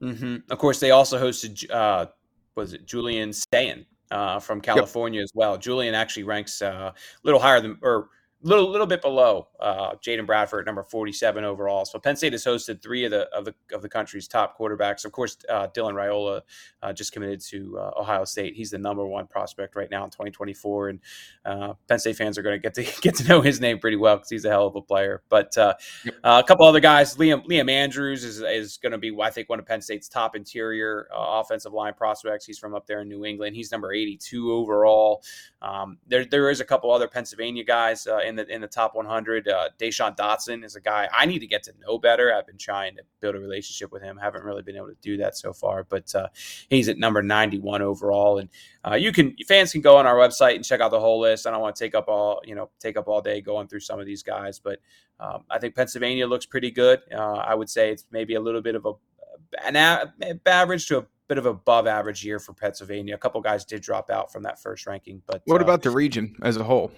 Mm-hmm. 0.00 0.50
Of 0.50 0.58
course, 0.58 0.78
they 0.78 0.92
also 0.92 1.20
hosted, 1.20 1.68
uh, 1.70 2.06
was 2.54 2.72
it 2.72 2.86
Julian 2.86 3.32
Sayin 3.32 3.84
uh, 4.10 4.38
from 4.38 4.60
California 4.60 5.18
yep. 5.20 5.24
as 5.24 5.32
well? 5.34 5.58
Julian 5.58 5.94
actually 5.94 6.22
ranks 6.22 6.62
uh, 6.62 6.92
a 6.92 6.94
little 7.24 7.40
higher 7.40 7.60
than, 7.60 7.78
or 7.82 8.08
little 8.42 8.70
little 8.70 8.86
bit 8.86 9.02
below 9.02 9.48
uh, 9.58 9.94
Jaden 9.96 10.26
Bradford, 10.26 10.64
number 10.66 10.82
forty 10.82 11.12
seven 11.12 11.44
overall. 11.44 11.84
So 11.84 11.98
Penn 11.98 12.16
State 12.16 12.32
has 12.32 12.44
hosted 12.44 12.80
three 12.80 13.04
of 13.04 13.10
the 13.10 13.28
of 13.34 13.44
the 13.44 13.54
of 13.72 13.82
the 13.82 13.88
country's 13.88 14.28
top 14.28 14.58
quarterbacks. 14.58 15.04
Of 15.04 15.12
course, 15.12 15.36
uh, 15.48 15.68
Dylan 15.68 15.94
Raiola 15.94 16.42
uh, 16.82 16.92
just 16.92 17.12
committed 17.12 17.40
to 17.46 17.78
uh, 17.78 18.00
Ohio 18.00 18.24
State. 18.24 18.54
He's 18.54 18.70
the 18.70 18.78
number 18.78 19.06
one 19.06 19.26
prospect 19.26 19.74
right 19.74 19.90
now 19.90 20.04
in 20.04 20.10
twenty 20.10 20.30
twenty 20.30 20.54
four, 20.54 20.88
and 20.88 21.00
uh, 21.44 21.74
Penn 21.88 21.98
State 21.98 22.16
fans 22.16 22.38
are 22.38 22.42
going 22.42 22.54
to 22.54 22.62
get 22.62 22.74
to 22.74 23.00
get 23.00 23.16
to 23.16 23.28
know 23.28 23.40
his 23.40 23.60
name 23.60 23.78
pretty 23.78 23.96
well 23.96 24.16
because 24.16 24.30
he's 24.30 24.44
a 24.44 24.50
hell 24.50 24.66
of 24.66 24.76
a 24.76 24.82
player. 24.82 25.22
But 25.28 25.56
uh, 25.58 25.74
a 26.22 26.44
couple 26.44 26.66
other 26.66 26.80
guys, 26.80 27.16
Liam 27.16 27.44
Liam 27.46 27.70
Andrews 27.70 28.22
is 28.24 28.40
is 28.40 28.76
going 28.76 28.92
to 28.92 28.98
be 28.98 29.16
I 29.20 29.30
think 29.30 29.48
one 29.48 29.58
of 29.58 29.66
Penn 29.66 29.82
State's 29.82 30.08
top 30.08 30.36
interior 30.36 31.08
offensive 31.12 31.72
line 31.72 31.94
prospects. 31.94 32.46
He's 32.46 32.58
from 32.58 32.74
up 32.74 32.86
there 32.86 33.00
in 33.00 33.08
New 33.08 33.24
England. 33.24 33.56
He's 33.56 33.72
number 33.72 33.92
eighty 33.92 34.16
two 34.16 34.52
overall. 34.52 35.22
Um, 35.60 35.98
there 36.06 36.24
there 36.24 36.50
is 36.50 36.60
a 36.60 36.64
couple 36.64 36.92
other 36.92 37.08
Pennsylvania 37.08 37.64
guys 37.64 38.06
in 38.28 38.36
the 38.36 38.46
in 38.46 38.60
the 38.60 38.68
top 38.68 38.94
100. 38.94 39.48
Uh, 39.48 39.68
Deshaun 39.78 40.16
Dotson 40.16 40.64
is 40.64 40.76
a 40.76 40.80
guy 40.80 41.08
I 41.12 41.26
need 41.26 41.40
to 41.40 41.46
get 41.46 41.62
to 41.64 41.72
know 41.80 41.98
better. 41.98 42.32
I've 42.32 42.46
been 42.46 42.58
trying 42.58 42.96
to 42.96 43.02
build 43.20 43.34
a 43.34 43.40
relationship 43.40 43.90
with 43.90 44.02
him. 44.02 44.16
Haven't 44.16 44.44
really 44.44 44.62
been 44.62 44.76
able 44.76 44.88
to 44.88 44.96
do 45.00 45.16
that 45.16 45.36
so 45.36 45.52
far, 45.52 45.84
but 45.84 46.14
uh, 46.14 46.28
he's 46.68 46.88
at 46.88 46.98
number 46.98 47.22
91 47.22 47.82
overall. 47.82 48.38
And 48.38 48.48
uh, 48.86 48.94
you 48.94 49.12
can 49.12 49.34
fans 49.48 49.72
can 49.72 49.80
go 49.80 49.96
on 49.96 50.06
our 50.06 50.14
website 50.14 50.54
and 50.54 50.64
check 50.64 50.80
out 50.80 50.90
the 50.90 51.00
whole 51.00 51.20
list. 51.20 51.46
I 51.46 51.50
don't 51.50 51.60
want 51.60 51.74
to 51.74 51.84
take 51.84 51.94
up 51.94 52.08
all 52.08 52.40
you 52.44 52.54
know 52.54 52.70
take 52.78 52.96
up 52.96 53.08
all 53.08 53.20
day 53.20 53.40
going 53.40 53.66
through 53.66 53.80
some 53.80 53.98
of 53.98 54.06
these 54.06 54.22
guys, 54.22 54.58
but 54.58 54.78
um, 55.18 55.44
I 55.50 55.58
think 55.58 55.74
Pennsylvania 55.74 56.26
looks 56.26 56.46
pretty 56.46 56.70
good. 56.70 57.00
Uh, 57.12 57.36
I 57.36 57.54
would 57.54 57.68
say 57.68 57.90
it's 57.90 58.04
maybe 58.12 58.34
a 58.34 58.40
little 58.40 58.62
bit 58.62 58.74
of 58.74 58.86
a 58.86 58.92
an 59.64 59.76
a- 59.76 60.12
average 60.46 60.86
to 60.88 60.98
a 60.98 61.06
bit 61.28 61.38
of 61.38 61.46
above 61.46 61.86
average 61.86 62.24
year 62.24 62.38
for 62.38 62.52
Pennsylvania. 62.52 63.14
A 63.14 63.18
couple 63.18 63.40
guys 63.40 63.64
did 63.64 63.82
drop 63.82 64.10
out 64.10 64.32
from 64.32 64.42
that 64.44 64.60
first 64.60 64.86
ranking, 64.86 65.22
but 65.26 65.42
what 65.44 65.60
uh, 65.60 65.64
about 65.64 65.82
the 65.82 65.90
region 65.90 66.36
as 66.42 66.56
a 66.56 66.64
whole? 66.64 66.90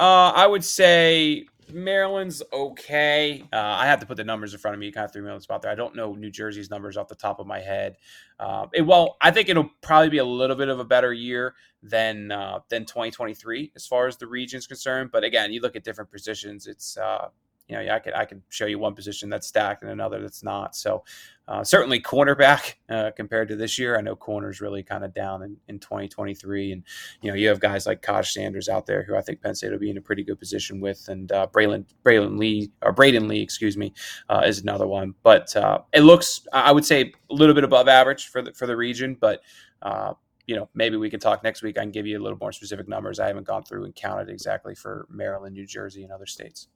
Uh, 0.00 0.32
I 0.34 0.46
would 0.46 0.64
say 0.64 1.44
Maryland's 1.70 2.42
okay. 2.54 3.44
Uh, 3.52 3.56
I 3.58 3.84
have 3.84 4.00
to 4.00 4.06
put 4.06 4.16
the 4.16 4.24
numbers 4.24 4.54
in 4.54 4.58
front 4.58 4.74
of 4.74 4.80
me. 4.80 4.86
You 4.86 4.92
kind 4.92 5.04
of 5.04 5.12
threw 5.12 5.20
me 5.20 5.28
on 5.28 5.36
the 5.36 5.42
spot 5.42 5.60
there. 5.60 5.70
I 5.70 5.74
don't 5.74 5.94
know 5.94 6.14
New 6.14 6.30
Jersey's 6.30 6.70
numbers 6.70 6.96
off 6.96 7.08
the 7.08 7.14
top 7.14 7.38
of 7.38 7.46
my 7.46 7.60
head. 7.60 7.96
Uh, 8.38 8.66
it, 8.72 8.80
well, 8.80 9.18
I 9.20 9.30
think 9.30 9.50
it'll 9.50 9.68
probably 9.82 10.08
be 10.08 10.16
a 10.16 10.24
little 10.24 10.56
bit 10.56 10.70
of 10.70 10.80
a 10.80 10.86
better 10.86 11.12
year 11.12 11.54
than 11.82 12.32
uh, 12.32 12.60
than 12.70 12.86
2023 12.86 13.72
as 13.76 13.86
far 13.86 14.06
as 14.06 14.16
the 14.16 14.26
region's 14.26 14.66
concerned. 14.66 15.10
But 15.12 15.22
again, 15.22 15.52
you 15.52 15.60
look 15.60 15.76
at 15.76 15.84
different 15.84 16.10
positions. 16.10 16.66
It's 16.66 16.96
uh, 16.96 17.28
you 17.70 17.76
know, 17.76 17.94
I 17.94 18.00
could 18.00 18.14
I 18.14 18.24
could 18.24 18.42
show 18.48 18.66
you 18.66 18.78
one 18.80 18.94
position 18.94 19.30
that's 19.30 19.46
stacked 19.46 19.82
and 19.82 19.92
another 19.92 20.20
that's 20.20 20.42
not. 20.42 20.74
So 20.74 21.04
uh, 21.46 21.62
certainly 21.62 22.00
cornerback 22.00 22.74
uh, 22.88 23.12
compared 23.16 23.48
to 23.48 23.56
this 23.56 23.78
year, 23.78 23.96
I 23.96 24.00
know 24.00 24.16
corners 24.16 24.60
really 24.60 24.82
kind 24.82 25.04
of 25.04 25.14
down 25.14 25.42
in, 25.42 25.56
in 25.68 25.78
2023, 25.78 26.72
and 26.72 26.82
you 27.22 27.30
know 27.30 27.36
you 27.36 27.48
have 27.48 27.60
guys 27.60 27.86
like 27.86 28.02
Kaj 28.02 28.32
Sanders 28.32 28.68
out 28.68 28.86
there 28.86 29.04
who 29.04 29.14
I 29.14 29.20
think 29.20 29.40
Penn 29.40 29.54
State 29.54 29.70
will 29.70 29.78
be 29.78 29.90
in 29.90 29.98
a 29.98 30.00
pretty 30.02 30.24
good 30.24 30.38
position 30.38 30.80
with, 30.80 31.08
and 31.08 31.30
uh, 31.30 31.46
Braylon 31.52 31.84
Braylon 32.04 32.38
Lee 32.38 32.72
or 32.82 32.92
Braden 32.92 33.28
Lee, 33.28 33.40
excuse 33.40 33.76
me, 33.76 33.92
uh, 34.28 34.42
is 34.44 34.60
another 34.60 34.88
one. 34.88 35.14
But 35.22 35.54
uh, 35.54 35.82
it 35.92 36.00
looks 36.00 36.46
I 36.52 36.72
would 36.72 36.84
say 36.84 37.12
a 37.30 37.34
little 37.34 37.54
bit 37.54 37.64
above 37.64 37.86
average 37.86 38.26
for 38.26 38.42
the 38.42 38.52
for 38.52 38.66
the 38.66 38.76
region, 38.76 39.16
but 39.20 39.42
uh, 39.82 40.14
you 40.50 40.56
know, 40.56 40.68
maybe 40.74 40.96
we 40.96 41.08
can 41.08 41.20
talk 41.20 41.44
next 41.44 41.62
week. 41.62 41.78
I 41.78 41.82
can 41.82 41.92
give 41.92 42.08
you 42.08 42.18
a 42.18 42.22
little 42.22 42.38
more 42.40 42.50
specific 42.50 42.88
numbers. 42.88 43.20
I 43.20 43.28
haven't 43.28 43.46
gone 43.46 43.62
through 43.62 43.84
and 43.84 43.94
counted 43.94 44.28
exactly 44.28 44.74
for 44.74 45.06
Maryland, 45.08 45.54
New 45.54 45.64
Jersey, 45.64 46.02
and 46.02 46.10
other 46.10 46.26
states. 46.26 46.66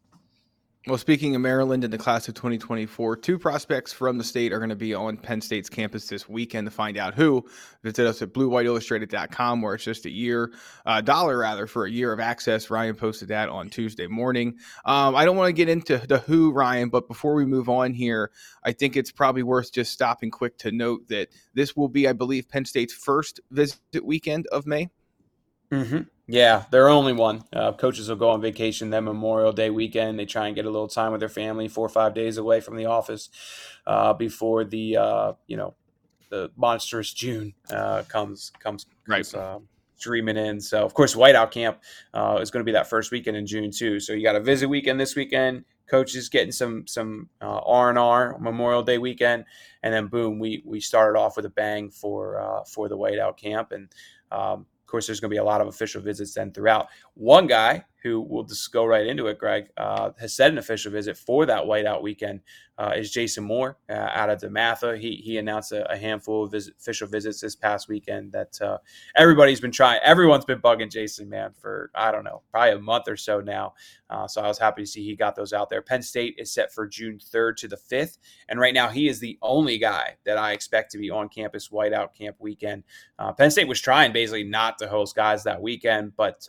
Well, 0.86 0.98
speaking 0.98 1.34
of 1.34 1.40
Maryland 1.40 1.82
in 1.82 1.90
the 1.90 1.96
class 1.96 2.28
of 2.28 2.34
2024, 2.34 3.16
two 3.16 3.38
prospects 3.38 3.90
from 3.90 4.18
the 4.18 4.24
state 4.24 4.52
are 4.52 4.58
going 4.58 4.68
to 4.68 4.76
be 4.76 4.92
on 4.92 5.16
Penn 5.16 5.40
State's 5.40 5.70
campus 5.70 6.08
this 6.08 6.28
weekend 6.28 6.66
to 6.66 6.70
find 6.70 6.98
out 6.98 7.14
who. 7.14 7.46
Visit 7.82 8.06
us 8.06 8.20
at 8.20 8.34
bluewhiteillustrated.com 8.34 9.62
where 9.62 9.76
it's 9.76 9.84
just 9.84 10.04
a 10.04 10.10
year, 10.10 10.52
a 10.84 10.90
uh, 10.90 11.00
dollar 11.00 11.38
rather, 11.38 11.66
for 11.66 11.86
a 11.86 11.90
year 11.90 12.12
of 12.12 12.20
access. 12.20 12.68
Ryan 12.68 12.96
posted 12.96 13.28
that 13.28 13.48
on 13.48 13.70
Tuesday 13.70 14.08
morning. 14.08 14.58
Um, 14.84 15.16
I 15.16 15.24
don't 15.24 15.38
want 15.38 15.48
to 15.48 15.54
get 15.54 15.70
into 15.70 15.96
the 16.06 16.18
who, 16.18 16.52
Ryan, 16.52 16.90
but 16.90 17.08
before 17.08 17.32
we 17.32 17.46
move 17.46 17.70
on 17.70 17.94
here, 17.94 18.30
I 18.62 18.72
think 18.72 18.94
it's 18.94 19.10
probably 19.10 19.42
worth 19.42 19.72
just 19.72 19.90
stopping 19.90 20.30
quick 20.30 20.58
to 20.58 20.70
note 20.70 21.08
that 21.08 21.28
this 21.54 21.74
will 21.74 21.88
be, 21.88 22.06
I 22.06 22.12
believe, 22.12 22.46
Penn 22.46 22.66
State's 22.66 22.92
first 22.92 23.40
visit 23.50 23.80
weekend 24.02 24.46
of 24.48 24.66
May. 24.66 24.90
Mm-hmm. 25.74 25.98
Yeah, 26.26 26.64
they're 26.70 26.88
only 26.88 27.12
one. 27.12 27.44
Uh, 27.52 27.72
coaches 27.72 28.08
will 28.08 28.16
go 28.16 28.30
on 28.30 28.40
vacation 28.40 28.90
that 28.90 29.02
Memorial 29.02 29.52
Day 29.52 29.68
weekend. 29.68 30.18
They 30.18 30.24
try 30.24 30.46
and 30.46 30.56
get 30.56 30.64
a 30.64 30.70
little 30.70 30.88
time 30.88 31.12
with 31.12 31.20
their 31.20 31.28
family, 31.28 31.68
four 31.68 31.84
or 31.84 31.90
five 31.90 32.14
days 32.14 32.38
away 32.38 32.60
from 32.60 32.76
the 32.76 32.86
office 32.86 33.28
uh, 33.86 34.14
before 34.14 34.64
the 34.64 34.96
uh, 34.96 35.32
you 35.46 35.56
know 35.58 35.74
the 36.30 36.50
monstrous 36.56 37.12
June 37.12 37.52
uh, 37.70 38.04
comes 38.08 38.52
comes 38.58 38.86
right. 39.06 39.18
Comes, 39.18 39.34
uh, 39.34 39.58
streaming 39.96 40.38
in. 40.38 40.60
So 40.60 40.82
of 40.84 40.94
course, 40.94 41.14
Whiteout 41.14 41.50
Camp 41.50 41.78
uh, 42.14 42.38
is 42.40 42.50
going 42.50 42.62
to 42.62 42.64
be 42.64 42.72
that 42.72 42.88
first 42.88 43.10
weekend 43.10 43.36
in 43.36 43.46
June 43.46 43.70
too. 43.70 44.00
So 44.00 44.14
you 44.14 44.22
got 44.22 44.36
a 44.36 44.40
visit 44.40 44.68
weekend 44.68 44.98
this 44.98 45.14
weekend. 45.14 45.64
Coaches 45.86 46.30
getting 46.30 46.52
some 46.52 46.86
some 46.86 47.28
R 47.42 47.90
and 47.90 47.98
R 47.98 48.38
Memorial 48.38 48.82
Day 48.82 48.96
weekend, 48.96 49.44
and 49.82 49.92
then 49.92 50.06
boom, 50.06 50.38
we 50.38 50.62
we 50.64 50.80
started 50.80 51.18
off 51.18 51.36
with 51.36 51.44
a 51.44 51.50
bang 51.50 51.90
for 51.90 52.64
for 52.66 52.88
the 52.88 52.96
Whiteout 52.96 53.36
Camp 53.36 53.72
and. 53.72 53.92
Um, 54.32 54.66
course, 54.94 55.08
there's 55.08 55.18
going 55.18 55.30
to 55.30 55.34
be 55.34 55.38
a 55.38 55.44
lot 55.44 55.60
of 55.60 55.66
official 55.66 56.00
visits 56.00 56.34
then 56.34 56.52
throughout. 56.52 56.86
One 57.14 57.48
guy 57.48 57.84
who 58.04 58.20
will 58.20 58.44
just 58.44 58.70
go 58.70 58.84
right 58.84 59.06
into 59.06 59.26
it, 59.26 59.38
Greg, 59.38 59.70
uh, 59.78 60.11
has 60.20 60.37
said 60.37 60.52
an 60.52 60.58
official 60.58 60.92
visit 60.92 61.16
for 61.16 61.46
that 61.46 61.64
whiteout 61.64 62.02
weekend 62.02 62.40
uh, 62.76 62.92
is 62.96 63.11
Jason 63.11 63.44
Moore 63.44 63.78
uh, 63.88 63.92
out 63.92 64.30
of 64.30 64.40
DeMatha. 64.40 64.99
He 64.99 65.16
he 65.16 65.38
announced 65.38 65.73
a, 65.73 65.90
a 65.90 65.96
handful 65.96 66.44
of 66.44 66.50
visit, 66.50 66.75
official 66.78 67.06
visits 67.06 67.40
this 67.40 67.54
past 67.54 67.88
weekend 67.88 68.32
that 68.32 68.61
uh, 68.61 68.78
everybody's 69.16 69.61
been 69.61 69.70
trying. 69.70 70.00
Everyone's 70.02 70.44
been 70.44 70.61
bugging 70.61 70.90
Jason, 70.90 71.28
man, 71.28 71.52
for 71.52 71.90
I 71.94 72.11
don't 72.11 72.25
know, 72.25 72.42
probably 72.50 72.73
a 72.73 72.78
month 72.78 73.08
or 73.08 73.16
so 73.16 73.40
now. 73.40 73.75
Uh, 74.11 74.26
so 74.26 74.42
I 74.42 74.49
was 74.49 74.58
happy 74.58 74.82
to 74.82 74.87
see 74.87 75.04
he 75.04 75.16
got 75.16 75.37
those 75.37 75.52
out 75.52 75.70
there. 75.70 75.82
Penn 75.82 76.02
State 76.02 76.34
is 76.37 76.52
set 76.52 76.73
for 76.73 76.87
June 76.87 77.18
3rd 77.18 77.56
to 77.56 77.68
the 77.68 77.76
5th, 77.76 78.18
and 78.49 78.61
right 78.61 78.75
now 78.75 78.88
he 78.88 79.08
is 79.08 79.18
the 79.18 79.38
only 79.40 79.78
guy 79.78 80.16
that 80.26 80.37
I 80.37 80.52
expect 80.52 80.90
to 80.92 80.99
be 80.99 81.11
on 81.11 81.28
campus 81.28 81.68
whiteout 81.68 82.14
camp 82.14 82.37
weekend. 82.38 82.84
Uh, 83.18 83.32
Penn 83.32 83.50
State 83.50 83.68
was 83.68 83.80
trying 83.80 84.12
basically 84.12 84.44
not 84.44 84.78
to 84.78 84.88
host 84.88 85.14
guys 85.14 85.44
that 85.44 85.62
weekend, 85.62 86.16
but 86.16 86.46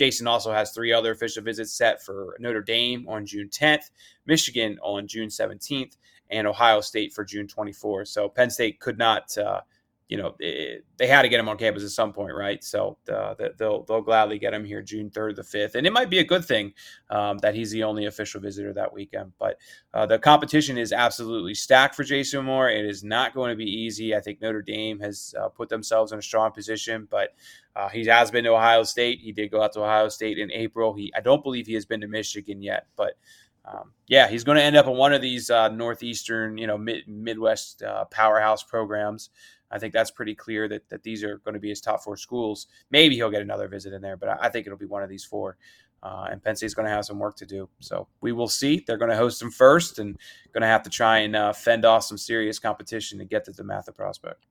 Jason 0.00 0.26
also 0.26 0.50
has 0.50 0.72
three 0.72 0.94
other 0.94 1.10
official 1.10 1.42
visits 1.42 1.74
set 1.74 2.02
for 2.02 2.34
Notre 2.40 2.62
Dame 2.62 3.06
on 3.06 3.26
June 3.26 3.50
10th, 3.50 3.90
Michigan 4.24 4.78
on 4.82 5.06
June 5.06 5.28
17th, 5.28 5.98
and 6.30 6.46
Ohio 6.46 6.80
State 6.80 7.12
for 7.12 7.22
June 7.22 7.46
24th. 7.46 8.08
So 8.08 8.26
Penn 8.26 8.48
State 8.48 8.80
could 8.80 8.96
not. 8.96 9.36
Uh, 9.36 9.60
you 10.10 10.16
know, 10.16 10.34
it, 10.40 10.84
they 10.96 11.06
had 11.06 11.22
to 11.22 11.28
get 11.28 11.38
him 11.38 11.48
on 11.48 11.56
campus 11.56 11.84
at 11.84 11.90
some 11.90 12.12
point, 12.12 12.34
right? 12.34 12.62
So 12.64 12.98
uh, 13.10 13.36
they'll 13.56 13.84
they'll 13.84 14.02
gladly 14.02 14.40
get 14.40 14.52
him 14.52 14.64
here 14.64 14.82
June 14.82 15.08
third 15.08 15.36
the 15.36 15.44
fifth, 15.44 15.76
and 15.76 15.86
it 15.86 15.92
might 15.92 16.10
be 16.10 16.18
a 16.18 16.24
good 16.24 16.44
thing 16.44 16.72
um, 17.10 17.38
that 17.38 17.54
he's 17.54 17.70
the 17.70 17.84
only 17.84 18.06
official 18.06 18.40
visitor 18.40 18.72
that 18.72 18.92
weekend. 18.92 19.32
But 19.38 19.58
uh, 19.94 20.06
the 20.06 20.18
competition 20.18 20.76
is 20.76 20.92
absolutely 20.92 21.54
stacked 21.54 21.94
for 21.94 22.02
Jason 22.02 22.44
Moore. 22.44 22.68
It 22.68 22.84
is 22.84 23.04
not 23.04 23.34
going 23.34 23.50
to 23.50 23.56
be 23.56 23.70
easy. 23.70 24.12
I 24.12 24.20
think 24.20 24.40
Notre 24.42 24.62
Dame 24.62 24.98
has 24.98 25.32
uh, 25.40 25.48
put 25.48 25.68
themselves 25.68 26.10
in 26.10 26.18
a 26.18 26.22
strong 26.22 26.50
position, 26.50 27.06
but 27.08 27.28
uh, 27.76 27.88
he 27.88 28.04
has 28.06 28.32
been 28.32 28.42
to 28.44 28.50
Ohio 28.50 28.82
State. 28.82 29.20
He 29.20 29.30
did 29.30 29.52
go 29.52 29.62
out 29.62 29.74
to 29.74 29.84
Ohio 29.84 30.08
State 30.08 30.38
in 30.38 30.50
April. 30.50 30.92
He 30.92 31.12
I 31.16 31.20
don't 31.20 31.44
believe 31.44 31.68
he 31.68 31.74
has 31.74 31.86
been 31.86 32.00
to 32.00 32.08
Michigan 32.08 32.62
yet, 32.62 32.88
but. 32.96 33.14
Um, 33.62 33.92
yeah, 34.06 34.26
he's 34.26 34.42
going 34.42 34.56
to 34.56 34.64
end 34.64 34.74
up 34.74 34.86
in 34.86 34.96
one 34.96 35.12
of 35.12 35.20
these 35.20 35.50
uh, 35.50 35.68
northeastern, 35.68 36.56
you 36.56 36.66
know, 36.66 36.78
mid, 36.78 37.06
Midwest 37.06 37.82
uh, 37.82 38.06
powerhouse 38.06 38.62
programs. 38.62 39.28
I 39.70 39.78
think 39.78 39.92
that's 39.92 40.10
pretty 40.10 40.34
clear 40.34 40.68
that, 40.68 40.88
that 40.88 41.02
these 41.02 41.22
are 41.22 41.38
going 41.38 41.54
to 41.54 41.60
be 41.60 41.68
his 41.68 41.80
top 41.80 42.02
four 42.02 42.16
schools. 42.16 42.66
Maybe 42.90 43.14
he'll 43.14 43.30
get 43.30 43.42
another 43.42 43.68
visit 43.68 43.92
in 43.92 44.02
there, 44.02 44.16
but 44.16 44.42
I, 44.42 44.48
think 44.48 44.66
it'll 44.66 44.78
be 44.78 44.86
one 44.86 45.02
of 45.02 45.08
these 45.08 45.24
four. 45.24 45.56
Uh, 46.02 46.28
and 46.30 46.42
Penn 46.42 46.56
State's 46.56 46.74
going 46.74 46.86
to 46.86 46.92
have 46.92 47.04
some 47.04 47.18
work 47.18 47.36
to 47.36 47.46
do. 47.46 47.68
So 47.78 48.08
we 48.20 48.32
will 48.32 48.48
see. 48.48 48.82
They're 48.86 48.96
going 48.96 49.10
to 49.10 49.16
host 49.16 49.40
him 49.40 49.50
first 49.50 49.98
and 49.98 50.18
going 50.52 50.62
to 50.62 50.66
have 50.66 50.82
to 50.84 50.90
try 50.90 51.18
and 51.18 51.36
uh, 51.36 51.52
fend 51.52 51.84
off 51.84 52.04
some 52.04 52.18
serious 52.18 52.58
competition 52.58 53.18
to 53.18 53.24
get 53.24 53.44
to 53.44 53.52
the 53.52 53.62
DeMatha 53.62 53.94
prospect. 53.94 54.46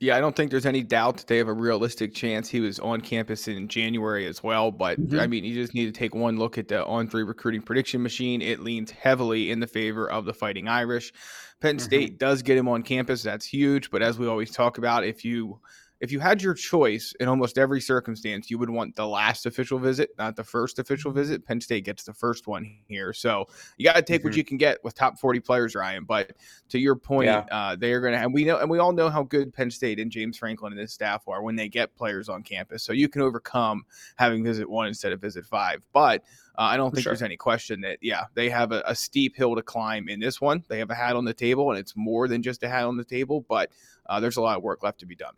Yeah, 0.00 0.16
I 0.16 0.20
don't 0.20 0.34
think 0.34 0.50
there's 0.50 0.64
any 0.64 0.82
doubt 0.82 1.18
that 1.18 1.26
they 1.26 1.36
have 1.36 1.48
a 1.48 1.52
realistic 1.52 2.14
chance. 2.14 2.48
He 2.48 2.60
was 2.60 2.78
on 2.78 3.02
campus 3.02 3.46
in 3.48 3.68
January 3.68 4.26
as 4.26 4.42
well, 4.42 4.70
but 4.70 4.98
mm-hmm. 4.98 5.20
I 5.20 5.26
mean, 5.26 5.44
you 5.44 5.54
just 5.54 5.74
need 5.74 5.86
to 5.86 5.92
take 5.92 6.14
one 6.14 6.38
look 6.38 6.56
at 6.56 6.68
the 6.68 6.86
on 6.86 7.06
three 7.06 7.22
recruiting 7.22 7.60
prediction 7.60 8.02
machine. 8.02 8.40
It 8.40 8.60
leans 8.60 8.90
heavily 8.90 9.50
in 9.50 9.60
the 9.60 9.66
favor 9.66 10.10
of 10.10 10.24
the 10.24 10.32
Fighting 10.32 10.68
Irish. 10.68 11.12
Penn 11.60 11.76
mm-hmm. 11.76 11.84
State 11.84 12.18
does 12.18 12.40
get 12.40 12.56
him 12.56 12.66
on 12.66 12.82
campus. 12.82 13.22
That's 13.22 13.44
huge. 13.44 13.90
But 13.90 14.00
as 14.00 14.18
we 14.18 14.26
always 14.26 14.50
talk 14.50 14.78
about, 14.78 15.04
if 15.04 15.22
you 15.22 15.60
if 16.00 16.10
you 16.10 16.18
had 16.18 16.42
your 16.42 16.54
choice 16.54 17.12
in 17.20 17.28
almost 17.28 17.58
every 17.58 17.80
circumstance, 17.80 18.50
you 18.50 18.58
would 18.58 18.70
want 18.70 18.96
the 18.96 19.06
last 19.06 19.44
official 19.44 19.78
visit, 19.78 20.10
not 20.18 20.34
the 20.34 20.42
first 20.42 20.78
official 20.78 21.12
visit. 21.12 21.44
Penn 21.44 21.60
State 21.60 21.84
gets 21.84 22.04
the 22.04 22.14
first 22.14 22.46
one 22.46 22.78
here. 22.88 23.12
So 23.12 23.46
you 23.76 23.84
got 23.84 23.96
to 23.96 24.02
take 24.02 24.20
mm-hmm. 24.20 24.28
what 24.28 24.36
you 24.36 24.42
can 24.42 24.56
get 24.56 24.82
with 24.82 24.94
top 24.94 25.18
40 25.18 25.40
players, 25.40 25.74
Ryan. 25.74 26.04
But 26.04 26.32
to 26.70 26.78
your 26.78 26.96
point, 26.96 27.26
yeah. 27.26 27.44
uh, 27.52 27.76
they 27.76 27.92
are 27.92 28.00
going 28.00 28.14
to, 28.14 28.18
and 28.18 28.32
we 28.32 28.44
know, 28.44 28.58
and 28.58 28.70
we 28.70 28.78
all 28.78 28.92
know 28.92 29.10
how 29.10 29.22
good 29.22 29.52
Penn 29.52 29.70
State 29.70 30.00
and 30.00 30.10
James 30.10 30.38
Franklin 30.38 30.72
and 30.72 30.80
his 30.80 30.92
staff 30.92 31.28
are 31.28 31.42
when 31.42 31.54
they 31.54 31.68
get 31.68 31.94
players 31.94 32.30
on 32.30 32.42
campus. 32.42 32.82
So 32.82 32.94
you 32.94 33.08
can 33.08 33.20
overcome 33.20 33.84
having 34.16 34.42
visit 34.42 34.68
one 34.68 34.88
instead 34.88 35.12
of 35.12 35.20
visit 35.20 35.44
five. 35.44 35.82
But 35.92 36.22
uh, 36.56 36.62
I 36.62 36.78
don't 36.78 36.92
think 36.94 37.02
sure. 37.02 37.10
there's 37.10 37.22
any 37.22 37.36
question 37.36 37.82
that, 37.82 37.98
yeah, 38.00 38.24
they 38.34 38.48
have 38.48 38.72
a, 38.72 38.82
a, 38.86 38.94
steep 38.94 39.36
hill 39.36 39.54
to 39.54 39.62
climb 39.62 40.08
in 40.08 40.18
this 40.18 40.40
one. 40.40 40.64
They 40.68 40.78
have 40.78 40.90
a 40.90 40.94
hat 40.94 41.16
on 41.16 41.24
the 41.24 41.32
table, 41.34 41.70
and 41.70 41.78
it's 41.78 41.94
more 41.96 42.26
than 42.26 42.42
just 42.42 42.62
a 42.62 42.68
hat 42.68 42.84
on 42.84 42.96
the 42.96 43.04
table, 43.04 43.44
but 43.48 43.70
uh, 44.06 44.20
there's 44.20 44.36
a 44.36 44.42
lot 44.42 44.56
of 44.56 44.62
work 44.62 44.82
left 44.82 45.00
to 45.00 45.06
be 45.06 45.14
done. 45.14 45.34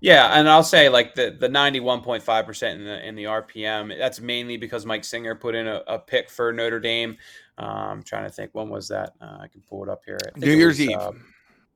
Yeah, 0.00 0.38
and 0.38 0.48
I'll 0.48 0.64
say 0.64 0.88
like 0.88 1.14
the 1.14 1.36
the 1.38 1.48
ninety 1.48 1.80
one 1.80 2.00
point 2.00 2.22
five 2.22 2.46
percent 2.46 2.80
in 2.80 2.86
the 2.86 3.06
in 3.06 3.14
the 3.14 3.24
RPM. 3.24 3.96
That's 3.98 4.20
mainly 4.20 4.56
because 4.56 4.86
Mike 4.86 5.04
Singer 5.04 5.34
put 5.34 5.54
in 5.54 5.66
a, 5.66 5.82
a 5.86 5.98
pick 5.98 6.30
for 6.30 6.52
Notre 6.52 6.80
Dame. 6.80 7.18
Um, 7.58 7.68
I'm 7.68 8.02
trying 8.02 8.24
to 8.24 8.30
think 8.30 8.50
when 8.54 8.70
was 8.70 8.88
that. 8.88 9.14
Uh, 9.20 9.38
I 9.42 9.48
can 9.48 9.60
pull 9.60 9.82
it 9.82 9.90
up 9.90 10.02
here. 10.06 10.18
New 10.36 10.54
Year's 10.54 10.78
was, 10.78 10.88
Eve. 10.88 10.96
Uh, 10.96 11.12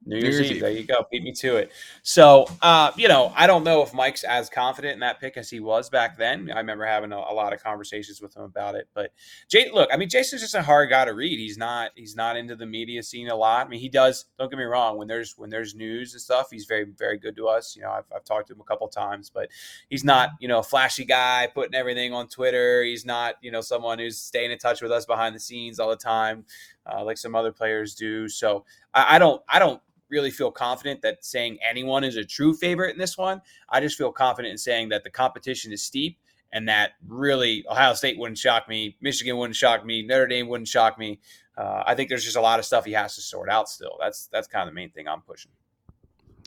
New 0.07 0.19
Year's, 0.19 0.41
Eve. 0.41 0.53
Eve. 0.53 0.61
There 0.61 0.71
you 0.71 0.85
go. 0.85 1.07
Beat 1.11 1.23
me 1.23 1.33
to 1.33 1.57
it. 1.57 1.73
So, 2.03 2.47
uh, 2.61 2.91
you 2.97 3.09
know, 3.09 3.33
I 3.35 3.47
don't 3.47 3.65
know 3.65 3.83
if 3.83 3.95
Mike's 3.95 4.25
as 4.25 4.51
confident 4.51 4.95
in 4.95 5.01
that 5.01 5.21
pick 5.21 5.37
as 5.37 5.49
he 5.49 5.61
was 5.61 5.89
back 5.89 6.19
then. 6.19 6.51
I 6.53 6.59
remember 6.59 6.85
having 6.85 7.13
a, 7.13 7.17
a, 7.17 7.35
lot 7.35 7.53
of 7.53 7.63
conversations 7.63 8.21
with 8.21 8.37
him 8.37 8.43
about 8.43 8.75
it. 8.75 8.89
But 8.95 9.13
Jay, 9.49 9.71
look, 9.73 9.89
I 9.93 9.97
mean, 9.97 10.09
Jason's 10.09 10.43
just 10.43 10.55
a 10.55 10.63
hard 10.63 10.91
guy 10.91 11.05
to 11.05 11.15
read. 11.15 11.39
He's 11.39 11.57
not 11.57 11.93
he's 11.95 12.15
not 12.15 12.37
into 12.37 12.55
the 12.55 12.67
media 12.67 13.03
scene 13.03 13.29
a 13.29 13.37
lot. 13.37 13.67
I 13.67 13.69
mean, 13.69 13.81
he 13.81 13.89
does. 13.89 14.27
Don't 14.39 14.51
get 14.51 14.59
me 14.59 14.65
wrong. 14.65 14.99
When 14.99 15.09
there's 15.09 15.35
when 15.39 15.51
there's 15.51 15.75
news 15.75 16.13
and 16.13 16.21
stuff, 16.21 16.49
he's 16.51 16.67
very 16.67 16.85
very 16.85 17.19
good 17.19 17.37
to 17.37 17.49
us. 17.49 17.75
You 17.75 17.83
know, 17.83 17.91
I've, 17.91 18.05
I've 18.15 18.25
talked 18.25 18.49
to 18.49 18.55
him 18.55 18.61
a 18.61 18.65
couple 18.65 18.89
times, 18.89 19.31
but 19.31 19.49
he's 19.89 20.05
not 20.05 20.31
you 20.41 20.49
know 20.49 20.59
a 20.59 20.63
flashy 20.63 21.05
guy 21.05 21.49
putting 21.55 21.75
everything 21.75 22.13
on 22.13 22.29
Twitter. 22.29 22.83
He's 22.83 23.07
not 23.07 23.37
you 23.41 23.51
know 23.51 23.61
someone 23.61 23.99
who's 23.99 24.19
staying 24.19 24.51
in 24.51 24.59
touch 24.59 24.83
with 24.83 24.93
us 24.93 25.07
behind 25.07 25.35
the 25.35 25.41
scenes 25.41 25.81
all 25.81 25.91
the 25.91 25.97
time. 25.97 26.45
Uh, 26.87 27.03
like 27.03 27.17
some 27.17 27.35
other 27.35 27.53
players 27.53 27.95
do. 27.95 28.29
So 28.29 28.65
I, 28.93 29.17
I 29.17 29.19
don't 29.19 29.43
I 29.49 29.59
don't 29.59 29.81
really 30.11 30.31
feel 30.31 30.51
confident 30.51 31.03
that 31.03 31.25
saying 31.25 31.59
anyone 31.69 32.05
is 32.05 32.17
a 32.17 32.25
true 32.25 32.55
favorite 32.55 32.93
in 32.93 32.99
this 32.99 33.17
one. 33.17 33.41
I 33.69 33.81
just 33.81 33.97
feel 33.99 34.13
confident 34.13 34.53
in 34.53 34.59
saying 34.59 34.91
that 34.91 35.05
the 35.05 35.11
competition 35.11 35.73
is 35.73 35.83
steep 35.83 36.19
and 36.53 36.69
that 36.69 36.93
really 37.07 37.65
Ohio 37.69 37.95
State 37.95 38.19
wouldn't 38.19 38.39
shock 38.39 38.69
me, 38.69 38.97
Michigan 39.01 39.37
wouldn't 39.37 39.57
shock 39.57 39.85
me, 39.85 40.07
Notre 40.07 40.27
Dame 40.27 40.49
wouldn't 40.49 40.69
shock 40.69 40.99
me. 40.99 41.21
Uh, 41.57 41.83
I 41.87 41.95
think 41.95 42.09
there's 42.09 42.25
just 42.25 42.37
a 42.37 42.41
lot 42.41 42.59
of 42.59 42.65
stuff 42.65 42.85
he 42.85 42.93
has 42.93 43.15
to 43.17 43.21
sort 43.21 43.49
out 43.49 43.69
still. 43.69 43.97
That's 44.01 44.29
that's 44.33 44.49
kind 44.49 44.69
of 44.69 44.75
the 44.75 44.75
main 44.75 44.91
thing 44.91 45.09
I'm 45.09 45.21
pushing. 45.21 45.53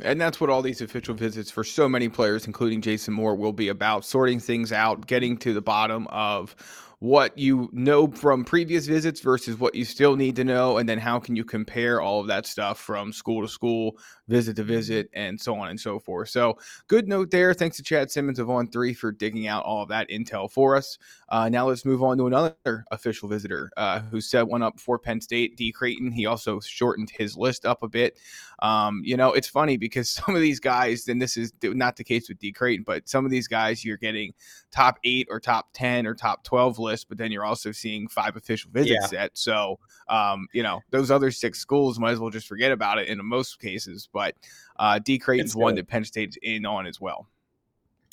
And 0.03 0.21
that's 0.21 0.39
what 0.39 0.49
all 0.49 0.61
these 0.61 0.81
official 0.81 1.15
visits 1.15 1.49
for 1.49 1.63
so 1.63 1.89
many 1.89 2.07
players, 2.07 2.45
including 2.45 2.81
Jason 2.81 3.13
Moore, 3.13 3.35
will 3.35 3.53
be 3.53 3.69
about 3.69 4.05
sorting 4.05 4.39
things 4.39 4.71
out, 4.71 5.07
getting 5.07 5.37
to 5.37 5.53
the 5.53 5.61
bottom 5.61 6.05
of 6.07 6.55
what 6.99 7.37
you 7.37 7.69
know 7.73 8.07
from 8.07 8.43
previous 8.43 8.87
visits 8.87 9.21
versus 9.21 9.59
what 9.59 9.75
you 9.75 9.85
still 9.85 10.15
need 10.15 10.35
to 10.35 10.43
know, 10.43 10.77
and 10.77 10.89
then 10.89 10.97
how 10.97 11.19
can 11.19 11.35
you 11.35 11.43
compare 11.43 12.01
all 12.01 12.19
of 12.19 12.27
that 12.27 12.47
stuff 12.47 12.79
from 12.79 13.13
school 13.13 13.41
to 13.41 13.47
school, 13.47 13.97
visit 14.27 14.55
to 14.55 14.63
visit, 14.63 15.07
and 15.13 15.39
so 15.39 15.55
on 15.55 15.69
and 15.69 15.79
so 15.79 15.99
forth. 15.99 16.29
So, 16.29 16.57
good 16.87 17.07
note 17.07 17.29
there. 17.29 17.53
Thanks 17.53 17.77
to 17.77 17.83
Chad 17.83 18.09
Simmons 18.09 18.39
of 18.39 18.49
On 18.49 18.67
Three 18.67 18.93
for 18.93 19.11
digging 19.11 19.47
out 19.47 19.63
all 19.63 19.83
of 19.83 19.89
that 19.89 20.09
intel 20.09 20.51
for 20.51 20.75
us. 20.75 20.97
Uh, 21.29 21.49
now 21.49 21.67
let's 21.67 21.85
move 21.85 22.01
on 22.01 22.17
to 22.17 22.27
another 22.27 22.85
official 22.89 23.29
visitor 23.29 23.69
uh, 23.77 23.99
who 23.99 24.19
set 24.19 24.47
one 24.47 24.63
up 24.63 24.79
for 24.79 24.97
Penn 24.97 25.21
State, 25.21 25.55
Dee 25.55 25.71
Crayton. 25.71 26.11
He 26.11 26.25
also 26.25 26.59
shortened 26.59 27.11
his 27.11 27.37
list 27.37 27.65
up 27.65 27.83
a 27.83 27.87
bit. 27.87 28.17
Um, 28.59 29.01
you 29.03 29.17
know, 29.17 29.33
it's 29.33 29.47
funny 29.47 29.77
because 29.77 30.09
some 30.27 30.35
of 30.35 30.41
these 30.41 30.59
guys, 30.59 31.07
and 31.07 31.21
this 31.21 31.37
is 31.37 31.53
not 31.61 31.95
the 31.95 32.03
case 32.03 32.27
with 32.27 32.39
Dee 32.39 32.51
Crayton, 32.51 32.83
but 32.87 33.07
some 33.07 33.23
of 33.23 33.29
these 33.29 33.47
guys 33.47 33.85
you're 33.85 33.97
getting 33.97 34.33
top 34.71 34.97
eight 35.03 35.27
or 35.29 35.39
top 35.39 35.67
ten 35.73 36.07
or 36.07 36.15
top 36.15 36.43
twelve 36.43 36.79
list, 36.87 37.09
but 37.09 37.17
then 37.17 37.31
you're 37.31 37.45
also 37.45 37.71
seeing 37.71 38.07
five 38.07 38.35
official 38.35 38.71
visits 38.71 38.99
yeah. 39.01 39.07
set. 39.07 39.31
So, 39.37 39.79
um, 40.09 40.47
you 40.53 40.63
know, 40.63 40.81
those 40.89 41.11
other 41.11 41.31
six 41.31 41.59
schools 41.59 41.99
might 41.99 42.11
as 42.11 42.19
well 42.19 42.29
just 42.29 42.47
forget 42.47 42.71
about 42.71 42.97
it 42.97 43.07
in 43.07 43.23
most 43.23 43.59
cases. 43.59 44.09
But 44.11 44.35
uh, 44.77 44.99
Dee 44.99 45.19
Crayton's 45.19 45.55
one 45.55 45.75
that 45.75 45.87
Penn 45.87 46.03
State's 46.03 46.37
in 46.41 46.65
on 46.65 46.87
as 46.87 46.99
well. 46.99 47.27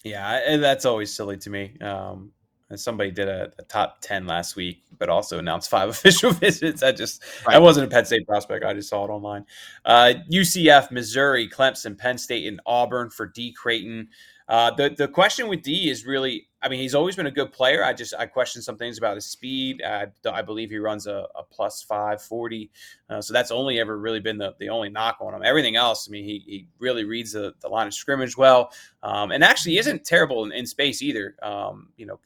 Yeah, 0.02 0.40
and 0.46 0.62
that's 0.62 0.84
always 0.84 1.14
silly 1.14 1.38
to 1.38 1.50
me. 1.50 1.78
Um, 1.80 2.30
somebody 2.76 3.10
did 3.10 3.28
a, 3.28 3.52
a, 3.58 3.62
top 3.64 3.98
10 4.00 4.26
last 4.26 4.56
week 4.56 4.82
but 4.98 5.08
also 5.08 5.38
announced 5.38 5.70
five 5.70 5.88
official 5.90 6.30
visits 6.32 6.82
i 6.82 6.90
just 6.90 7.22
right. 7.46 7.56
i 7.56 7.58
wasn't 7.58 7.86
a 7.86 7.90
penn 7.90 8.04
state 8.04 8.26
prospect 8.26 8.64
i 8.64 8.72
just 8.72 8.88
saw 8.88 9.04
it 9.04 9.10
online 9.10 9.44
uh, 9.84 10.12
ucf 10.32 10.90
missouri 10.90 11.48
clemson 11.48 11.96
penn 11.96 12.18
state 12.18 12.46
and 12.46 12.60
auburn 12.66 13.10
for 13.10 13.26
Dee 13.26 13.52
Crayton 13.52 14.08
uh, 14.48 14.70
the 14.72 14.90
the 14.90 15.08
question 15.08 15.48
with 15.48 15.62
Dee 15.62 15.88
is 15.88 16.04
really, 16.04 16.48
I 16.60 16.68
mean, 16.68 16.80
he's 16.80 16.94
always 16.94 17.16
been 17.16 17.26
a 17.26 17.30
good 17.30 17.52
player. 17.52 17.82
I 17.82 17.92
just 17.92 18.14
I 18.18 18.26
question 18.26 18.60
some 18.60 18.76
things 18.76 18.98
about 18.98 19.14
his 19.14 19.24
speed. 19.24 19.82
I, 19.82 20.06
I 20.30 20.42
believe 20.42 20.70
he 20.70 20.78
runs 20.78 21.06
a, 21.06 21.26
a 21.34 21.42
plus 21.42 21.82
five 21.82 22.20
forty, 22.20 22.70
uh, 23.08 23.20
so 23.20 23.32
that's 23.32 23.50
only 23.50 23.80
ever 23.80 23.98
really 23.98 24.20
been 24.20 24.38
the, 24.38 24.54
the 24.58 24.68
only 24.68 24.90
knock 24.90 25.18
on 25.20 25.34
him. 25.34 25.42
Everything 25.44 25.76
else, 25.76 26.08
I 26.08 26.10
mean, 26.10 26.24
he, 26.24 26.42
he 26.46 26.68
really 26.78 27.04
reads 27.04 27.32
the, 27.32 27.54
the 27.60 27.68
line 27.68 27.86
of 27.86 27.94
scrimmage 27.94 28.36
well, 28.36 28.70
um, 29.02 29.30
and 29.30 29.42
actually 29.42 29.78
isn't 29.78 30.04
terrible 30.04 30.44
in, 30.44 30.52
in 30.52 30.66
space 30.66 31.00
either. 31.00 31.36
Um, 31.42 31.88
you 31.96 32.06
know, 32.06 32.20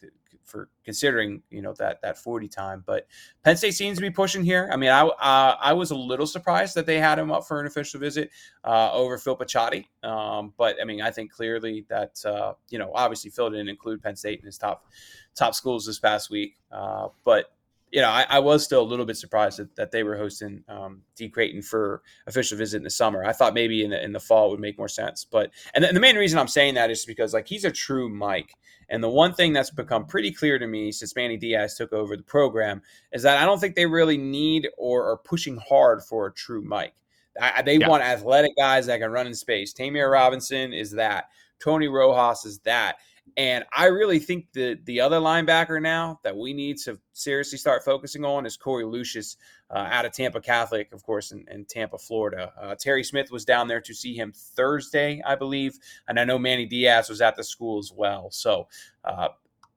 for 0.48 0.68
considering 0.84 1.42
you 1.50 1.62
know 1.62 1.74
that 1.74 2.00
that 2.02 2.18
40 2.18 2.48
time. 2.48 2.82
But 2.86 3.06
Penn 3.44 3.56
State 3.56 3.74
seems 3.74 3.98
to 3.98 4.02
be 4.02 4.10
pushing 4.10 4.42
here. 4.42 4.68
I 4.72 4.76
mean, 4.76 4.90
I 4.90 5.02
uh, 5.02 5.56
I 5.60 5.72
was 5.74 5.90
a 5.90 5.96
little 5.96 6.26
surprised 6.26 6.74
that 6.74 6.86
they 6.86 6.98
had 6.98 7.18
him 7.18 7.30
up 7.30 7.46
for 7.46 7.60
an 7.60 7.66
official 7.66 8.00
visit 8.00 8.30
uh, 8.64 8.92
over 8.92 9.18
Phil 9.18 9.36
Picciotti. 9.36 9.86
Um, 10.02 10.52
but 10.56 10.76
I 10.80 10.84
mean, 10.84 11.02
I 11.02 11.10
think 11.10 11.30
clearly 11.30 11.84
that 11.88 12.24
uh, 12.24 12.54
you 12.68 12.78
know 12.78 12.90
obviously 12.94 13.30
Phil 13.30 13.50
didn't 13.50 13.68
include 13.68 14.02
Penn 14.02 14.16
State 14.16 14.40
in 14.40 14.46
his 14.46 14.58
top 14.58 14.86
top 15.34 15.54
schools 15.54 15.86
this 15.86 15.98
past 15.98 16.30
week. 16.30 16.56
Uh, 16.72 17.08
but 17.24 17.52
you 17.90 18.00
know, 18.00 18.08
I, 18.08 18.26
I, 18.28 18.38
was 18.38 18.64
still 18.64 18.82
a 18.82 18.84
little 18.84 19.06
bit 19.06 19.16
surprised 19.16 19.58
that, 19.58 19.74
that 19.76 19.90
they 19.90 20.02
were 20.02 20.16
hosting 20.16 20.62
um, 20.68 21.02
Dee 21.16 21.28
Crayton 21.28 21.62
for 21.62 22.02
official 22.26 22.58
visit 22.58 22.78
in 22.78 22.82
the 22.82 22.90
summer. 22.90 23.24
I 23.24 23.32
thought 23.32 23.54
maybe 23.54 23.84
in 23.84 23.90
the, 23.90 24.02
in 24.02 24.12
the 24.12 24.20
fall 24.20 24.48
it 24.48 24.50
would 24.50 24.60
make 24.60 24.78
more 24.78 24.88
sense. 24.88 25.24
But 25.24 25.50
and 25.74 25.82
the, 25.82 25.88
and 25.88 25.96
the 25.96 26.00
main 26.00 26.16
reason 26.16 26.38
I'm 26.38 26.48
saying 26.48 26.74
that 26.74 26.90
is 26.90 27.04
because 27.04 27.32
like 27.32 27.48
he's 27.48 27.64
a 27.64 27.70
true 27.70 28.08
Mike. 28.08 28.54
And 28.90 29.02
the 29.02 29.08
one 29.08 29.34
thing 29.34 29.52
that's 29.52 29.70
become 29.70 30.06
pretty 30.06 30.32
clear 30.32 30.58
to 30.58 30.66
me 30.66 30.92
since 30.92 31.14
Manny 31.14 31.36
Diaz 31.36 31.74
took 31.74 31.92
over 31.92 32.16
the 32.16 32.22
program 32.22 32.82
is 33.12 33.22
that 33.22 33.38
I 33.38 33.44
don't 33.44 33.58
think 33.58 33.74
they 33.74 33.86
really 33.86 34.16
need 34.16 34.68
or 34.78 35.10
are 35.10 35.18
pushing 35.18 35.58
hard 35.58 36.02
for 36.02 36.26
a 36.26 36.32
true 36.32 36.62
Mike. 36.62 36.94
I, 37.40 37.62
they 37.62 37.76
yeah. 37.76 37.88
want 37.88 38.02
athletic 38.02 38.56
guys 38.56 38.86
that 38.86 38.98
can 38.98 39.10
run 39.10 39.26
in 39.26 39.34
space. 39.34 39.72
Ta'Mere 39.72 40.10
Robinson 40.10 40.72
is 40.72 40.92
that. 40.92 41.26
Tony 41.60 41.88
Rojas 41.88 42.44
is 42.44 42.58
that. 42.60 42.96
And 43.36 43.64
I 43.72 43.86
really 43.86 44.18
think 44.18 44.46
the 44.52 44.78
the 44.84 45.00
other 45.00 45.18
linebacker 45.18 45.80
now 45.80 46.20
that 46.24 46.36
we 46.36 46.52
need 46.52 46.78
to 46.78 46.98
seriously 47.12 47.58
start 47.58 47.84
focusing 47.84 48.24
on 48.24 48.46
is 48.46 48.56
Corey 48.56 48.84
Lucius 48.84 49.36
uh, 49.70 49.88
out 49.90 50.04
of 50.04 50.12
Tampa 50.12 50.40
Catholic, 50.40 50.92
of 50.92 51.02
course, 51.02 51.32
in, 51.32 51.44
in 51.50 51.64
Tampa, 51.64 51.98
Florida. 51.98 52.52
Uh, 52.60 52.74
Terry 52.74 53.04
Smith 53.04 53.30
was 53.30 53.44
down 53.44 53.68
there 53.68 53.80
to 53.80 53.94
see 53.94 54.14
him 54.14 54.32
Thursday, 54.34 55.22
I 55.26 55.34
believe, 55.34 55.78
and 56.08 56.18
I 56.18 56.24
know 56.24 56.38
Manny 56.38 56.66
Diaz 56.66 57.08
was 57.08 57.20
at 57.20 57.36
the 57.36 57.44
school 57.44 57.78
as 57.78 57.92
well. 57.94 58.30
So 58.30 58.68
uh, 59.04 59.28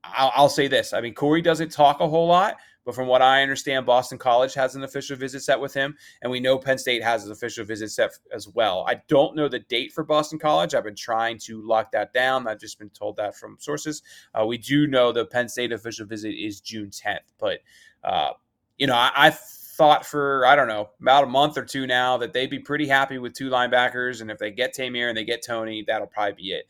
I'll, 0.04 0.32
I'll 0.36 0.50
say 0.50 0.68
this: 0.68 0.94
I 0.94 1.02
mean, 1.02 1.14
Corey 1.14 1.42
doesn't 1.42 1.72
talk 1.72 2.00
a 2.00 2.08
whole 2.08 2.28
lot, 2.28 2.58
but 2.86 2.96
from 2.96 3.08
what 3.08 3.22
I 3.22 3.42
understand, 3.42 3.86
Boston 3.86 4.18
College 4.18 4.54
has 4.56 4.76
an 4.76 4.84
official 4.84 5.16
visit 5.16 5.42
set 5.42 5.60
with 5.60 5.74
him, 5.74 5.96
and 6.22 6.32
we 6.32 6.40
know 6.40 6.58
Penn 6.58 6.78
State 6.78 7.04
has 7.04 7.26
an 7.26 7.32
official 7.32 7.66
visit 7.66 7.92
set 7.92 8.12
as 8.34 8.48
well. 8.48 8.86
I 8.88 9.02
don't 9.08 9.36
know 9.36 9.48
the 9.48 9.60
date 9.60 9.92
for 9.92 10.04
Boston 10.04 10.40
College. 10.40 10.74
I've 10.74 10.84
been 10.84 10.96
trying 10.96 11.38
to 11.40 11.62
lock 11.62 11.92
that 11.92 12.14
down. 12.14 12.48
I've 12.48 12.60
just 12.60 12.80
been 12.80 12.90
told 12.90 13.18
that 13.18 13.36
from 13.36 13.58
sources. 13.60 14.02
Uh, 14.34 14.46
we 14.46 14.58
do 14.58 14.88
know 14.88 15.12
the 15.12 15.26
Penn 15.26 15.50
State 15.50 15.72
official 15.72 16.06
visit 16.06 16.34
is 16.34 16.60
June 16.60 16.90
10th, 16.90 17.20
but 17.40 17.60
uh, 18.04 18.32
you 18.78 18.88
know, 18.88 18.96
I, 18.96 19.12
I 19.16 19.30
thought 19.30 20.06
for 20.06 20.46
I 20.46 20.56
don't 20.56 20.68
know 20.68 20.90
about 21.00 21.24
a 21.24 21.28
month 21.28 21.58
or 21.58 21.66
two 21.66 21.88
now 21.88 22.18
that 22.18 22.34
they'd 22.34 22.50
be 22.50 22.60
pretty 22.60 22.88
happy 22.88 23.18
with 23.18 23.34
two 23.34 23.50
linebackers, 23.50 24.22
and 24.22 24.30
if 24.30 24.38
they 24.38 24.52
get 24.52 24.74
Ta'Mere 24.74 25.10
and 25.10 25.18
they 25.18 25.24
get 25.24 25.44
Tony, 25.46 25.84
that'll 25.86 26.08
probably 26.08 26.34
be 26.34 26.52
it. 26.52 26.68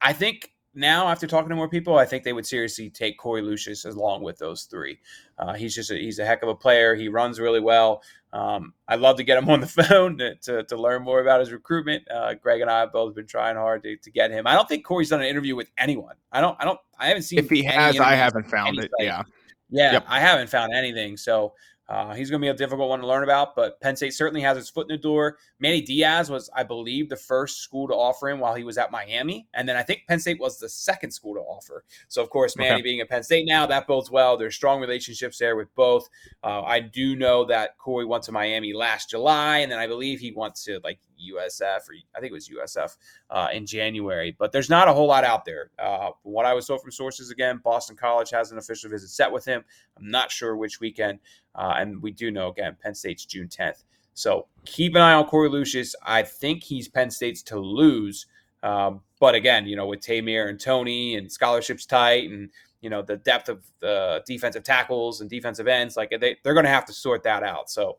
I 0.00 0.12
think 0.12 0.52
now 0.74 1.08
after 1.08 1.26
talking 1.26 1.48
to 1.48 1.56
more 1.56 1.68
people, 1.68 1.98
I 1.98 2.04
think 2.04 2.24
they 2.24 2.32
would 2.32 2.46
seriously 2.46 2.90
take 2.90 3.18
Corey 3.18 3.42
Lucius 3.42 3.84
along 3.84 4.22
with 4.22 4.38
those 4.38 4.64
three. 4.64 4.98
Uh, 5.38 5.54
he's 5.54 5.74
just 5.74 5.90
a, 5.90 5.94
he's 5.96 6.18
a 6.18 6.26
heck 6.26 6.42
of 6.42 6.48
a 6.48 6.54
player. 6.54 6.94
He 6.94 7.08
runs 7.08 7.40
really 7.40 7.60
well. 7.60 8.02
Um, 8.32 8.74
I'd 8.86 9.00
love 9.00 9.16
to 9.16 9.24
get 9.24 9.38
him 9.38 9.48
on 9.50 9.60
the 9.60 9.66
phone 9.66 10.18
to, 10.18 10.36
to, 10.36 10.64
to 10.64 10.76
learn 10.76 11.02
more 11.02 11.20
about 11.20 11.40
his 11.40 11.50
recruitment. 11.50 12.08
Uh, 12.10 12.34
Greg 12.34 12.60
and 12.60 12.70
I 12.70 12.80
have 12.80 12.92
both 12.92 13.14
been 13.14 13.26
trying 13.26 13.56
hard 13.56 13.82
to, 13.82 13.96
to 13.96 14.10
get 14.10 14.30
him. 14.30 14.46
I 14.46 14.54
don't 14.54 14.68
think 14.68 14.84
Corey's 14.84 15.10
done 15.10 15.20
an 15.20 15.26
interview 15.26 15.56
with 15.56 15.70
anyone. 15.76 16.14
I 16.30 16.40
don't 16.40 16.56
I 16.60 16.64
don't 16.64 16.78
I 16.98 17.08
haven't 17.08 17.22
seen. 17.22 17.40
If 17.40 17.50
he 17.50 17.62
has, 17.64 17.98
I 17.98 18.14
haven't 18.14 18.48
found 18.48 18.78
it. 18.78 18.90
Yeah. 18.98 19.22
Yeah, 19.70 19.92
yep. 19.92 20.04
I 20.08 20.20
haven't 20.20 20.48
found 20.48 20.72
anything. 20.74 21.16
So 21.16 21.54
uh, 21.90 22.14
he's 22.14 22.30
going 22.30 22.40
to 22.40 22.44
be 22.44 22.48
a 22.50 22.54
difficult 22.54 22.88
one 22.88 23.00
to 23.00 23.06
learn 23.06 23.24
about, 23.24 23.56
but 23.56 23.80
Penn 23.80 23.96
State 23.96 24.14
certainly 24.14 24.40
has 24.42 24.56
its 24.56 24.70
foot 24.70 24.88
in 24.88 24.96
the 24.96 25.02
door. 25.02 25.38
Manny 25.58 25.80
Diaz 25.80 26.30
was, 26.30 26.48
I 26.54 26.62
believe, 26.62 27.08
the 27.08 27.16
first 27.16 27.62
school 27.62 27.88
to 27.88 27.94
offer 27.94 28.28
him 28.28 28.38
while 28.38 28.54
he 28.54 28.62
was 28.62 28.78
at 28.78 28.92
Miami. 28.92 29.48
And 29.54 29.68
then 29.68 29.76
I 29.76 29.82
think 29.82 30.04
Penn 30.06 30.20
State 30.20 30.38
was 30.38 30.60
the 30.60 30.68
second 30.68 31.10
school 31.10 31.34
to 31.34 31.40
offer. 31.40 31.84
So, 32.06 32.22
of 32.22 32.30
course, 32.30 32.56
Manny 32.56 32.74
okay. 32.74 32.82
being 32.82 33.00
at 33.00 33.08
Penn 33.08 33.24
State 33.24 33.44
now, 33.44 33.66
that 33.66 33.88
bodes 33.88 34.08
well. 34.08 34.36
There's 34.36 34.54
strong 34.54 34.80
relationships 34.80 35.38
there 35.38 35.56
with 35.56 35.74
both. 35.74 36.08
Uh, 36.44 36.62
I 36.62 36.78
do 36.78 37.16
know 37.16 37.44
that 37.46 37.76
Corey 37.76 38.04
went 38.04 38.22
to 38.24 38.32
Miami 38.32 38.72
last 38.72 39.10
July, 39.10 39.58
and 39.58 39.72
then 39.72 39.80
I 39.80 39.88
believe 39.88 40.20
he 40.20 40.32
went 40.32 40.54
to 40.66 40.78
like 40.84 41.00
USF, 41.20 41.88
or 41.88 41.94
I 42.14 42.20
think 42.20 42.30
it 42.30 42.32
was 42.32 42.48
USF 42.48 42.96
uh, 43.30 43.48
in 43.52 43.66
January. 43.66 44.34
But 44.38 44.52
there's 44.52 44.70
not 44.70 44.88
a 44.88 44.92
whole 44.92 45.08
lot 45.08 45.24
out 45.24 45.44
there. 45.44 45.70
Uh, 45.78 46.10
what 46.22 46.46
I 46.46 46.54
was 46.54 46.66
told 46.66 46.82
from 46.82 46.92
sources, 46.92 47.30
again, 47.30 47.60
Boston 47.62 47.96
College 47.96 48.30
has 48.30 48.52
an 48.52 48.58
official 48.58 48.90
visit 48.90 49.08
set 49.08 49.30
with 49.32 49.44
him. 49.44 49.64
I'm 49.98 50.10
not 50.10 50.30
sure 50.30 50.56
which 50.56 50.80
weekend. 50.80 51.18
Uh, 51.54 51.74
and 51.80 52.02
we 52.02 52.10
do 52.10 52.30
know, 52.30 52.48
again, 52.50 52.76
Penn 52.82 52.94
State's 52.94 53.24
June 53.24 53.48
10th. 53.48 53.84
So 54.14 54.46
keep 54.64 54.94
an 54.94 55.00
eye 55.00 55.14
on 55.14 55.24
Corey 55.26 55.48
Lucius. 55.48 55.94
I 56.02 56.22
think 56.22 56.62
he's 56.62 56.88
Penn 56.88 57.10
State's 57.10 57.42
to 57.44 57.58
lose. 57.58 58.26
Um, 58.62 59.00
but 59.18 59.34
again, 59.34 59.66
you 59.66 59.76
know, 59.76 59.86
with 59.86 60.00
Ta'Mere 60.00 60.48
and 60.48 60.60
Tony 60.60 61.16
and 61.16 61.30
scholarships 61.30 61.86
tight 61.86 62.30
and, 62.30 62.50
you 62.80 62.90
know, 62.90 63.02
the 63.02 63.16
depth 63.16 63.48
of 63.48 63.64
the 63.80 64.22
defensive 64.26 64.64
tackles 64.64 65.20
and 65.20 65.30
defensive 65.30 65.68
ends, 65.68 65.96
like 65.96 66.10
they, 66.20 66.36
they're 66.42 66.54
going 66.54 66.64
to 66.64 66.70
have 66.70 66.86
to 66.86 66.92
sort 66.92 67.22
that 67.22 67.42
out. 67.42 67.70
So 67.70 67.98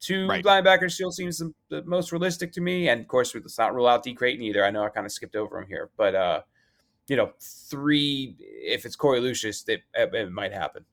two 0.00 0.28
right. 0.28 0.44
linebackers 0.44 0.92
still 0.92 1.12
seems 1.12 1.38
the, 1.38 1.52
the, 1.68 1.82
most 1.84 2.12
realistic 2.12 2.52
to 2.52 2.60
me. 2.60 2.88
And 2.88 3.00
of 3.00 3.08
course, 3.08 3.34
let's 3.34 3.58
not 3.58 3.74
rule 3.74 3.86
out 3.86 4.02
Dee 4.02 4.14
Crayton 4.14 4.42
either. 4.42 4.64
I 4.64 4.70
know 4.70 4.84
I 4.84 4.88
kind 4.88 5.06
of 5.06 5.12
skipped 5.12 5.36
over 5.36 5.58
him 5.58 5.68
here, 5.68 5.90
but, 5.96 6.14
uh, 6.14 6.40
you 7.08 7.16
know, 7.16 7.32
three, 7.40 8.36
if 8.38 8.84
it's 8.84 8.96
Corey 8.96 9.20
Lucius, 9.20 9.64
it, 9.68 9.82
it 9.94 10.32
might 10.32 10.52
happen. 10.52 10.84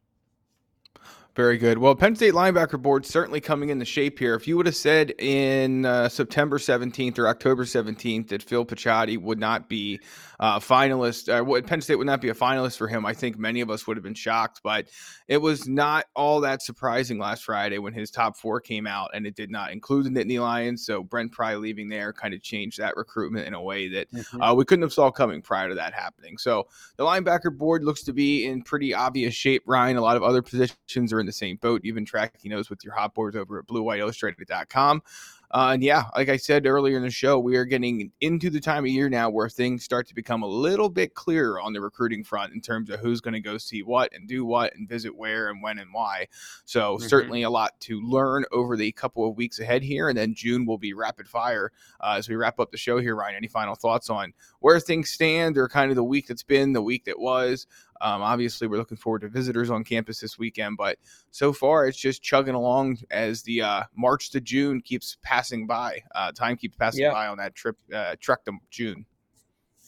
Very 1.39 1.57
good. 1.57 1.77
Well, 1.77 1.95
Penn 1.95 2.17
State 2.17 2.33
linebacker 2.33 2.81
board 2.81 3.05
certainly 3.05 3.39
coming 3.39 3.69
into 3.69 3.85
shape 3.85 4.19
here. 4.19 4.35
If 4.35 4.45
you 4.45 4.57
would 4.57 4.65
have 4.65 4.75
said 4.75 5.11
in 5.19 5.85
uh, 5.85 6.09
September 6.09 6.57
17th 6.57 7.17
or 7.17 7.29
October 7.29 7.63
17th 7.63 8.27
that 8.27 8.43
Phil 8.43 8.65
Picciotti 8.65 9.17
would 9.17 9.39
not 9.39 9.69
be 9.69 10.01
uh, 10.39 10.59
finalist. 10.59 11.29
Uh, 11.29 11.61
Penn 11.61 11.81
State 11.81 11.95
would 11.95 12.07
not 12.07 12.21
be 12.21 12.29
a 12.29 12.33
finalist 12.33 12.77
for 12.77 12.87
him. 12.87 13.05
I 13.05 13.13
think 13.13 13.37
many 13.37 13.61
of 13.61 13.69
us 13.69 13.85
would 13.85 13.97
have 13.97 14.03
been 14.03 14.13
shocked, 14.13 14.61
but 14.63 14.87
it 15.27 15.37
was 15.37 15.67
not 15.67 16.05
all 16.15 16.41
that 16.41 16.61
surprising 16.61 17.19
last 17.19 17.43
Friday 17.43 17.77
when 17.77 17.93
his 17.93 18.09
top 18.09 18.37
four 18.37 18.61
came 18.61 18.87
out, 18.87 19.11
and 19.13 19.27
it 19.27 19.35
did 19.35 19.51
not 19.51 19.71
include 19.71 20.05
the 20.05 20.09
Nittany 20.09 20.39
Lions. 20.41 20.85
So 20.85 21.03
Brent 21.03 21.31
Pry 21.31 21.55
leaving 21.55 21.89
there 21.89 22.13
kind 22.13 22.33
of 22.33 22.41
changed 22.41 22.79
that 22.79 22.95
recruitment 22.95 23.47
in 23.47 23.53
a 23.53 23.61
way 23.61 23.89
that 23.89 24.11
mm-hmm. 24.11 24.41
uh, 24.41 24.53
we 24.53 24.65
couldn't 24.65 24.83
have 24.83 24.93
saw 24.93 25.11
coming 25.11 25.41
prior 25.41 25.69
to 25.69 25.75
that 25.75 25.93
happening. 25.93 26.37
So 26.37 26.67
the 26.95 27.03
linebacker 27.03 27.55
board 27.55 27.83
looks 27.83 28.03
to 28.03 28.13
be 28.13 28.45
in 28.45 28.61
pretty 28.61 28.93
obvious 28.93 29.33
shape. 29.33 29.63
Ryan, 29.65 29.97
a 29.97 30.01
lot 30.01 30.17
of 30.17 30.23
other 30.23 30.41
positions 30.41 31.11
are 31.11 31.19
in 31.19 31.25
the 31.25 31.33
same 31.33 31.57
boat. 31.57 31.81
Even 31.83 32.05
tracking 32.05 32.51
those 32.51 32.69
with 32.69 32.83
your 32.83 32.93
hot 32.93 33.13
boards 33.13 33.35
over 33.35 33.59
at 33.59 33.67
BlueWhiteIllustrated.com. 33.67 35.01
Uh, 35.51 35.71
and 35.73 35.83
yeah, 35.83 36.05
like 36.15 36.29
I 36.29 36.37
said 36.37 36.67
earlier 36.67 36.97
in 36.97 37.03
the 37.03 37.09
show, 37.09 37.39
we 37.39 37.55
are 37.55 37.65
getting 37.65 38.11
into 38.21 38.49
the 38.49 38.59
time 38.59 38.83
of 38.83 38.91
year 38.91 39.09
now 39.09 39.29
where 39.29 39.49
things 39.49 39.83
start 39.83 40.07
to 40.07 40.15
become 40.15 40.43
a 40.43 40.47
little 40.47 40.89
bit 40.89 41.15
clearer 41.15 41.59
on 41.59 41.73
the 41.73 41.81
recruiting 41.81 42.23
front 42.23 42.53
in 42.53 42.61
terms 42.61 42.89
of 42.89 42.99
who's 42.99 43.19
going 43.19 43.33
to 43.33 43.39
go 43.39 43.57
see 43.57 43.81
what 43.81 44.13
and 44.13 44.27
do 44.27 44.45
what 44.45 44.75
and 44.75 44.87
visit 44.87 45.15
where 45.15 45.49
and 45.49 45.63
when 45.63 45.79
and 45.79 45.91
why. 45.91 46.27
So 46.65 46.97
mm-hmm. 46.97 47.07
certainly 47.07 47.41
a 47.43 47.49
lot 47.49 47.79
to 47.81 47.99
learn 48.01 48.45
over 48.51 48.77
the 48.77 48.91
couple 48.91 49.27
of 49.27 49.37
weeks 49.37 49.59
ahead 49.59 49.81
here, 49.81 50.09
and 50.09 50.17
then 50.17 50.35
June 50.35 50.65
will 50.65 50.77
be 50.77 50.93
rapid 50.93 51.27
fire 51.27 51.71
uh, 51.99 52.15
as 52.17 52.29
we 52.29 52.35
wrap 52.35 52.59
up 52.59 52.71
the 52.71 52.77
show 52.77 52.99
here. 52.99 53.15
Ryan, 53.15 53.35
any 53.35 53.47
final 53.47 53.75
thoughts 53.75 54.09
on 54.09 54.33
where 54.59 54.79
things 54.79 55.09
stand 55.09 55.57
or 55.57 55.67
kind 55.67 55.89
of 55.89 55.95
the 55.95 56.03
week 56.03 56.27
that's 56.27 56.43
been, 56.43 56.73
the 56.73 56.81
week 56.81 57.05
that 57.05 57.19
was? 57.19 57.65
Um, 58.01 58.21
obviously, 58.21 58.67
we're 58.67 58.77
looking 58.77 58.97
forward 58.97 59.21
to 59.21 59.29
visitors 59.29 59.69
on 59.69 59.83
campus 59.83 60.19
this 60.19 60.39
weekend, 60.39 60.77
but 60.77 60.97
so 61.31 61.51
far 61.51 61.87
it's 61.87 61.97
just 61.97 62.21
chugging 62.21 62.55
along 62.55 62.97
as 63.11 63.43
the 63.43 63.61
uh, 63.61 63.83
March 63.95 64.29
to 64.31 64.41
June 64.41 64.81
keeps 64.81 65.17
passing 65.21 65.67
by. 65.67 65.99
Uh, 66.15 66.31
time 66.31 66.55
keeps 66.55 66.75
passing 66.75 67.03
yeah. 67.03 67.11
by 67.11 67.27
on 67.27 67.37
that 67.37 67.55
trip, 67.55 67.77
uh, 67.93 68.15
trek 68.19 68.43
to 68.45 68.53
June. 68.69 69.05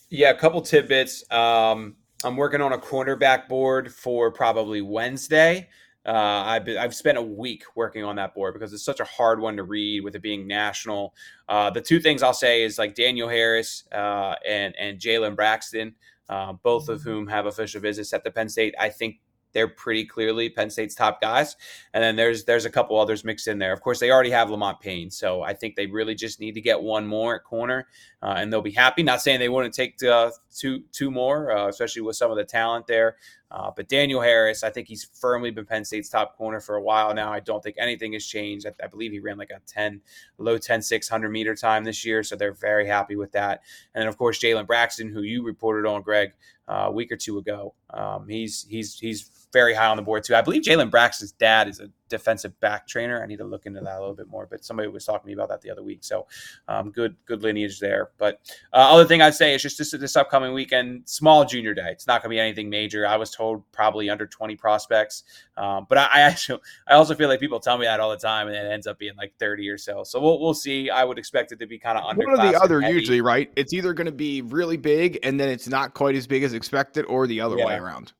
Yeah, 0.09 0.31
a 0.31 0.35
couple 0.35 0.61
tidbits. 0.61 1.23
Um, 1.31 1.95
I'm 2.23 2.35
working 2.35 2.61
on 2.61 2.73
a 2.73 2.77
cornerback 2.77 3.47
board 3.47 3.93
for 3.93 4.31
probably 4.31 4.81
Wednesday. 4.81 5.69
Uh, 6.05 6.43
I've 6.45 6.65
been, 6.65 6.77
I've 6.77 6.95
spent 6.95 7.17
a 7.17 7.21
week 7.21 7.63
working 7.75 8.03
on 8.03 8.15
that 8.15 8.33
board 8.33 8.53
because 8.53 8.73
it's 8.73 8.83
such 8.83 8.99
a 8.99 9.05
hard 9.05 9.39
one 9.39 9.55
to 9.57 9.63
read 9.63 10.03
with 10.03 10.15
it 10.15 10.21
being 10.21 10.47
national. 10.47 11.13
Uh, 11.47 11.69
the 11.69 11.81
two 11.81 11.99
things 11.99 12.23
I'll 12.23 12.33
say 12.33 12.63
is 12.63 12.79
like 12.79 12.95
Daniel 12.95 13.29
Harris 13.29 13.83
uh, 13.91 14.35
and 14.47 14.75
and 14.79 14.99
Jalen 14.99 15.35
Braxton 15.35 15.93
uh, 16.31 16.53
both 16.53 16.89
of 16.89 17.03
whom 17.03 17.27
have 17.27 17.45
official 17.45 17.81
visits 17.81 18.13
at 18.13 18.23
the 18.23 18.31
Penn 18.31 18.49
State. 18.49 18.73
I 18.79 18.89
think 18.89 19.19
they're 19.53 19.67
pretty 19.67 20.05
clearly 20.05 20.49
Penn 20.49 20.69
State's 20.69 20.95
top 20.95 21.21
guys. 21.21 21.55
And 21.93 22.03
then 22.03 22.15
there's 22.15 22.45
there's 22.45 22.65
a 22.65 22.69
couple 22.69 22.99
others 22.99 23.23
mixed 23.23 23.47
in 23.47 23.59
there. 23.59 23.73
Of 23.73 23.81
course, 23.81 23.99
they 23.99 24.11
already 24.11 24.31
have 24.31 24.49
Lamont 24.49 24.79
Payne, 24.79 25.09
so 25.09 25.41
I 25.41 25.53
think 25.53 25.75
they 25.75 25.87
really 25.87 26.15
just 26.15 26.39
need 26.39 26.53
to 26.53 26.61
get 26.61 26.81
one 26.81 27.07
more 27.07 27.35
at 27.35 27.43
corner, 27.43 27.87
uh, 28.21 28.35
and 28.37 28.51
they'll 28.51 28.61
be 28.61 28.71
happy. 28.71 29.03
Not 29.03 29.21
saying 29.21 29.39
they 29.39 29.49
wouldn't 29.49 29.73
take 29.73 30.01
uh, 30.03 30.31
two 30.55 30.83
two 30.91 31.11
more, 31.11 31.55
uh, 31.55 31.67
especially 31.67 32.01
with 32.01 32.15
some 32.15 32.31
of 32.31 32.37
the 32.37 32.45
talent 32.45 32.87
there. 32.87 33.17
Uh, 33.51 33.69
but 33.75 33.89
Daniel 33.89 34.21
Harris, 34.21 34.63
I 34.63 34.69
think 34.69 34.87
he's 34.87 35.03
firmly 35.03 35.51
been 35.51 35.65
Penn 35.65 35.83
State's 35.83 36.07
top 36.07 36.37
corner 36.37 36.61
for 36.61 36.77
a 36.77 36.81
while 36.81 37.13
now. 37.13 37.33
I 37.33 37.41
don't 37.41 37.61
think 37.61 37.75
anything 37.77 38.13
has 38.13 38.25
changed. 38.25 38.65
I, 38.65 38.71
I 38.81 38.87
believe 38.87 39.11
he 39.11 39.19
ran 39.19 39.37
like 39.37 39.49
a 39.49 39.59
10, 39.67 39.99
low 40.37 40.57
10, 40.57 40.81
600 40.81 41.29
meter 41.29 41.53
time 41.53 41.83
this 41.83 42.05
year. 42.05 42.23
So 42.23 42.37
they're 42.37 42.53
very 42.53 42.87
happy 42.87 43.17
with 43.17 43.33
that. 43.33 43.61
And 43.93 44.01
then, 44.01 44.07
of 44.07 44.17
course, 44.17 44.39
Jalen 44.39 44.67
Braxton, 44.67 45.09
who 45.09 45.23
you 45.23 45.43
reported 45.43 45.85
on, 45.85 46.01
Greg, 46.01 46.31
uh, 46.69 46.85
a 46.85 46.91
week 46.91 47.11
or 47.11 47.17
two 47.17 47.37
ago. 47.37 47.73
Um, 47.89 48.27
he's 48.29 48.65
he's 48.69 48.97
he's 48.97 49.29
very 49.51 49.73
high 49.73 49.87
on 49.87 49.97
the 49.97 50.03
board 50.03 50.23
too. 50.23 50.35
I 50.35 50.41
believe 50.41 50.63
Jalen 50.63 50.89
Braxton's 50.89 51.31
dad 51.33 51.67
is 51.67 51.79
a 51.79 51.89
defensive 52.11 52.59
back 52.59 52.87
trainer. 52.87 53.23
I 53.23 53.25
need 53.25 53.37
to 53.37 53.45
look 53.45 53.65
into 53.65 53.79
that 53.79 53.97
a 53.97 53.99
little 53.99 54.13
bit 54.13 54.27
more. 54.27 54.45
But 54.45 54.63
somebody 54.63 54.87
was 54.89 55.05
talking 55.05 55.21
to 55.21 55.27
me 55.27 55.33
about 55.33 55.49
that 55.49 55.61
the 55.61 55.71
other 55.71 55.81
week. 55.81 56.03
So 56.03 56.27
um, 56.67 56.91
good 56.91 57.15
good 57.25 57.41
lineage 57.41 57.79
there. 57.79 58.11
But 58.19 58.41
uh, 58.73 58.93
other 58.93 59.05
thing 59.05 59.21
I'd 59.21 59.33
say 59.33 59.55
is 59.55 59.63
just 59.63 59.79
this 59.79 59.91
this 59.91 60.15
upcoming 60.15 60.53
weekend, 60.53 61.03
small 61.05 61.45
junior 61.45 61.73
day. 61.73 61.89
It's 61.89 62.05
not 62.05 62.21
going 62.21 62.29
to 62.29 62.35
be 62.35 62.39
anything 62.39 62.69
major. 62.69 63.07
I 63.07 63.17
was 63.17 63.31
told 63.31 63.63
probably 63.71 64.09
under 64.09 64.27
twenty 64.27 64.55
prospects. 64.55 65.23
Um, 65.57 65.85
but 65.89 65.97
I, 65.97 66.09
I, 66.13 66.21
actually 66.21 66.59
I 66.87 66.93
also 66.95 67.15
feel 67.15 67.29
like 67.29 67.39
people 67.39 67.59
tell 67.59 67.77
me 67.77 67.85
that 67.85 67.99
all 67.99 68.11
the 68.11 68.17
time, 68.17 68.47
and 68.47 68.55
it 68.55 68.71
ends 68.71 68.85
up 68.85 68.99
being 68.99 69.15
like 69.15 69.33
thirty 69.39 69.67
or 69.69 69.77
so. 69.77 70.03
So 70.03 70.21
we'll 70.21 70.39
we'll 70.39 70.53
see. 70.53 70.89
I 70.89 71.03
would 71.03 71.17
expect 71.17 71.51
it 71.51 71.59
to 71.59 71.65
be 71.65 71.79
kind 71.79 71.97
of 71.97 72.05
under. 72.05 72.25
One 72.25 72.39
or 72.39 72.51
the 72.51 72.61
other 72.61 72.81
usually, 72.81 73.21
right? 73.21 73.51
It's 73.55 73.73
either 73.73 73.93
going 73.93 74.05
to 74.05 74.11
be 74.11 74.41
really 74.41 74.77
big, 74.77 75.17
and 75.23 75.39
then 75.39 75.49
it's 75.49 75.67
not 75.67 75.93
quite 75.93 76.15
as 76.15 76.27
big 76.27 76.43
as 76.43 76.53
expected, 76.53 77.05
or 77.05 77.25
the 77.25 77.41
other 77.41 77.57
yeah. 77.57 77.65
way 77.65 77.75
around. 77.75 78.13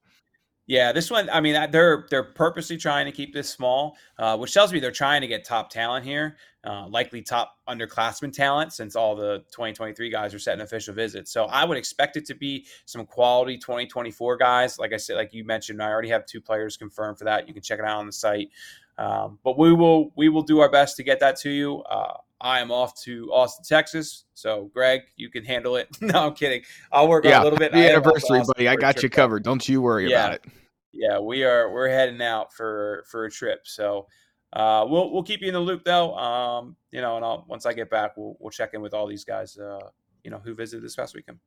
Yeah, 0.72 0.94
this 0.94 1.12
one. 1.12 1.30
I 1.30 1.42
mean, 1.42 1.70
they're 1.70 2.06
they're 2.10 2.24
purposely 2.24 2.78
trying 2.78 3.06
to 3.06 3.12
keep 3.12 3.34
this 3.34 3.50
small, 3.50 3.98
uh, 4.18 4.38
which 4.38 4.54
tells 4.54 4.72
me 4.72 4.80
they're 4.80 4.90
trying 4.90 5.20
to 5.20 5.28
get 5.28 5.44
top 5.44 5.70
talent 5.70 6.06
here, 6.06 6.38
uh, 6.64 6.88
likely 6.88 7.22
top 7.22 7.58
underclassmen 7.68 8.32
talent, 8.32 8.72
since 8.72 8.96
all 8.96 9.14
the 9.14 9.40
2023 9.52 10.10
guys 10.10 10.34
are 10.34 10.40
setting 10.40 10.62
official 10.62 10.94
visits. 10.94 11.30
So 11.30 11.44
I 11.48 11.66
would 11.66 11.78
expect 11.78 12.16
it 12.16 12.26
to 12.28 12.36
be 12.36 12.66
some 12.86 13.06
quality 13.06 13.58
2024 13.58 14.38
guys. 14.38 14.80
Like 14.80 14.94
I 14.94 14.96
said, 14.96 15.18
like 15.18 15.34
you 15.34 15.44
mentioned, 15.44 15.84
I 15.84 15.90
already 15.90 16.08
have 16.08 16.26
two 16.26 16.40
players 16.40 16.78
confirmed 16.78 17.18
for 17.18 17.26
that. 17.26 17.50
You 17.50 17.54
can 17.54 17.64
check 17.64 17.80
it 17.80 17.84
out 17.84 18.00
on 18.00 18.06
the 18.06 18.14
site. 18.14 18.50
Um, 18.98 19.40
but 19.44 19.58
we 19.58 19.74
will 19.74 20.14
we 20.16 20.30
will 20.30 20.44
do 20.44 20.62
our 20.62 20.72
best 20.72 20.96
to 20.96 21.04
get 21.04 21.20
that 21.20 21.36
to 21.42 21.50
you. 21.50 21.82
Uh, 21.82 22.14
I 22.40 22.62
am 22.62 22.72
off 22.72 22.98
to 23.02 23.30
Austin, 23.34 23.66
Texas. 23.66 24.24
So, 24.36 24.72
Greg, 24.74 25.02
you 25.18 25.30
can 25.30 25.44
handle 25.44 25.76
it. 25.76 25.90
no, 26.02 26.28
I'm 26.28 26.34
kidding. 26.34 26.62
I'll 26.94 27.10
work 27.10 27.26
yeah, 27.26 27.36
on 27.36 27.42
a 27.42 27.44
little 27.44 27.60
bit. 27.60 27.74
The 27.74 27.90
anniversary, 27.90 28.42
buddy. 28.48 28.70
I 28.70 28.78
got 28.78 29.04
you 29.04 29.10
covered. 29.10 29.44
Don't 29.44 29.68
you 29.68 29.82
worry 29.82 30.10
yeah. 30.10 30.28
about 30.28 30.34
it 30.36 30.46
yeah, 30.94 31.20
we 31.20 31.44
are 31.44 31.72
we're 31.72 31.90
heading 31.90 32.22
out 32.22 32.54
for 32.54 33.04
for 33.08 33.26
a 33.26 33.32
trip. 33.32 33.62
So 33.64 34.08
uh, 34.54 34.86
we'll 34.88 35.12
we'll 35.12 35.24
keep 35.24 35.42
you 35.42 35.48
in 35.48 35.54
the 35.54 35.60
loop 35.60 35.84
though. 35.84 36.16
Um, 36.16 36.76
you 36.92 37.02
know, 37.02 37.16
and 37.16 37.26
I'll 37.26 37.46
once 37.48 37.66
I 37.66 37.74
get 37.74 37.90
back, 37.90 38.18
we'll 38.18 38.36
we'll 38.40 38.52
check 38.52 38.74
in 38.74 38.82
with 38.82 38.94
all 38.94 39.08
these 39.08 39.24
guys. 39.24 39.58
Uh, 39.58 39.90
you 40.24 40.30
know, 40.30 40.40
who 40.44 40.54
visited 40.54 40.84
this 40.84 40.96
past 40.96 41.16
weekend. 41.16 41.40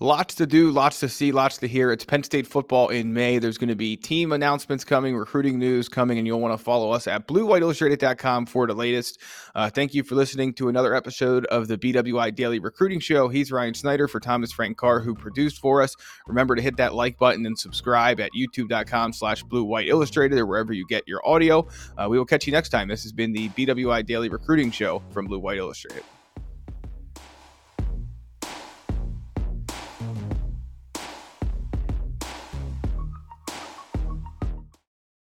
Lots 0.00 0.34
to 0.36 0.46
do, 0.46 0.72
lots 0.72 0.98
to 1.00 1.08
see, 1.08 1.30
lots 1.30 1.58
to 1.58 1.68
hear. 1.68 1.92
It's 1.92 2.04
Penn 2.04 2.24
State 2.24 2.48
football 2.48 2.88
in 2.88 3.12
May. 3.12 3.38
There's 3.38 3.58
going 3.58 3.68
to 3.68 3.76
be 3.76 3.96
team 3.96 4.32
announcements 4.32 4.82
coming, 4.82 5.16
recruiting 5.16 5.58
news 5.58 5.88
coming, 5.88 6.18
and 6.18 6.26
you'll 6.26 6.40
want 6.40 6.58
to 6.58 6.62
follow 6.62 6.90
us 6.90 7.06
at 7.06 7.28
bluewhiteillustrated.com 7.28 8.46
for 8.46 8.66
the 8.66 8.74
latest. 8.74 9.20
Uh, 9.54 9.70
thank 9.70 9.94
you 9.94 10.02
for 10.02 10.16
listening 10.16 10.52
to 10.54 10.68
another 10.68 10.94
episode 10.94 11.46
of 11.46 11.68
the 11.68 11.78
BWI 11.78 12.34
Daily 12.34 12.58
Recruiting 12.58 12.98
Show. 12.98 13.28
He's 13.28 13.52
Ryan 13.52 13.74
Snyder 13.74 14.08
for 14.08 14.18
Thomas 14.18 14.52
Frank 14.52 14.76
Carr, 14.76 15.00
who 15.00 15.14
produced 15.14 15.58
for 15.58 15.80
us. 15.80 15.94
Remember 16.26 16.56
to 16.56 16.62
hit 16.62 16.76
that 16.78 16.94
like 16.94 17.16
button 17.16 17.46
and 17.46 17.56
subscribe 17.56 18.18
at 18.18 18.30
youtube.com 18.36 19.12
slash 19.12 19.44
blue 19.44 19.64
white 19.64 19.88
illustrated 19.88 20.38
or 20.38 20.46
wherever 20.46 20.72
you 20.72 20.86
get 20.88 21.06
your 21.06 21.26
audio. 21.26 21.68
Uh, 21.96 22.08
we 22.08 22.18
will 22.18 22.26
catch 22.26 22.46
you 22.46 22.52
next 22.52 22.70
time. 22.70 22.88
This 22.88 23.04
has 23.04 23.12
been 23.12 23.32
the 23.32 23.48
BWI 23.50 24.04
Daily 24.04 24.28
Recruiting 24.28 24.72
Show 24.72 25.02
from 25.10 25.26
Blue 25.26 25.38
White 25.38 25.58
Illustrated. 25.58 26.02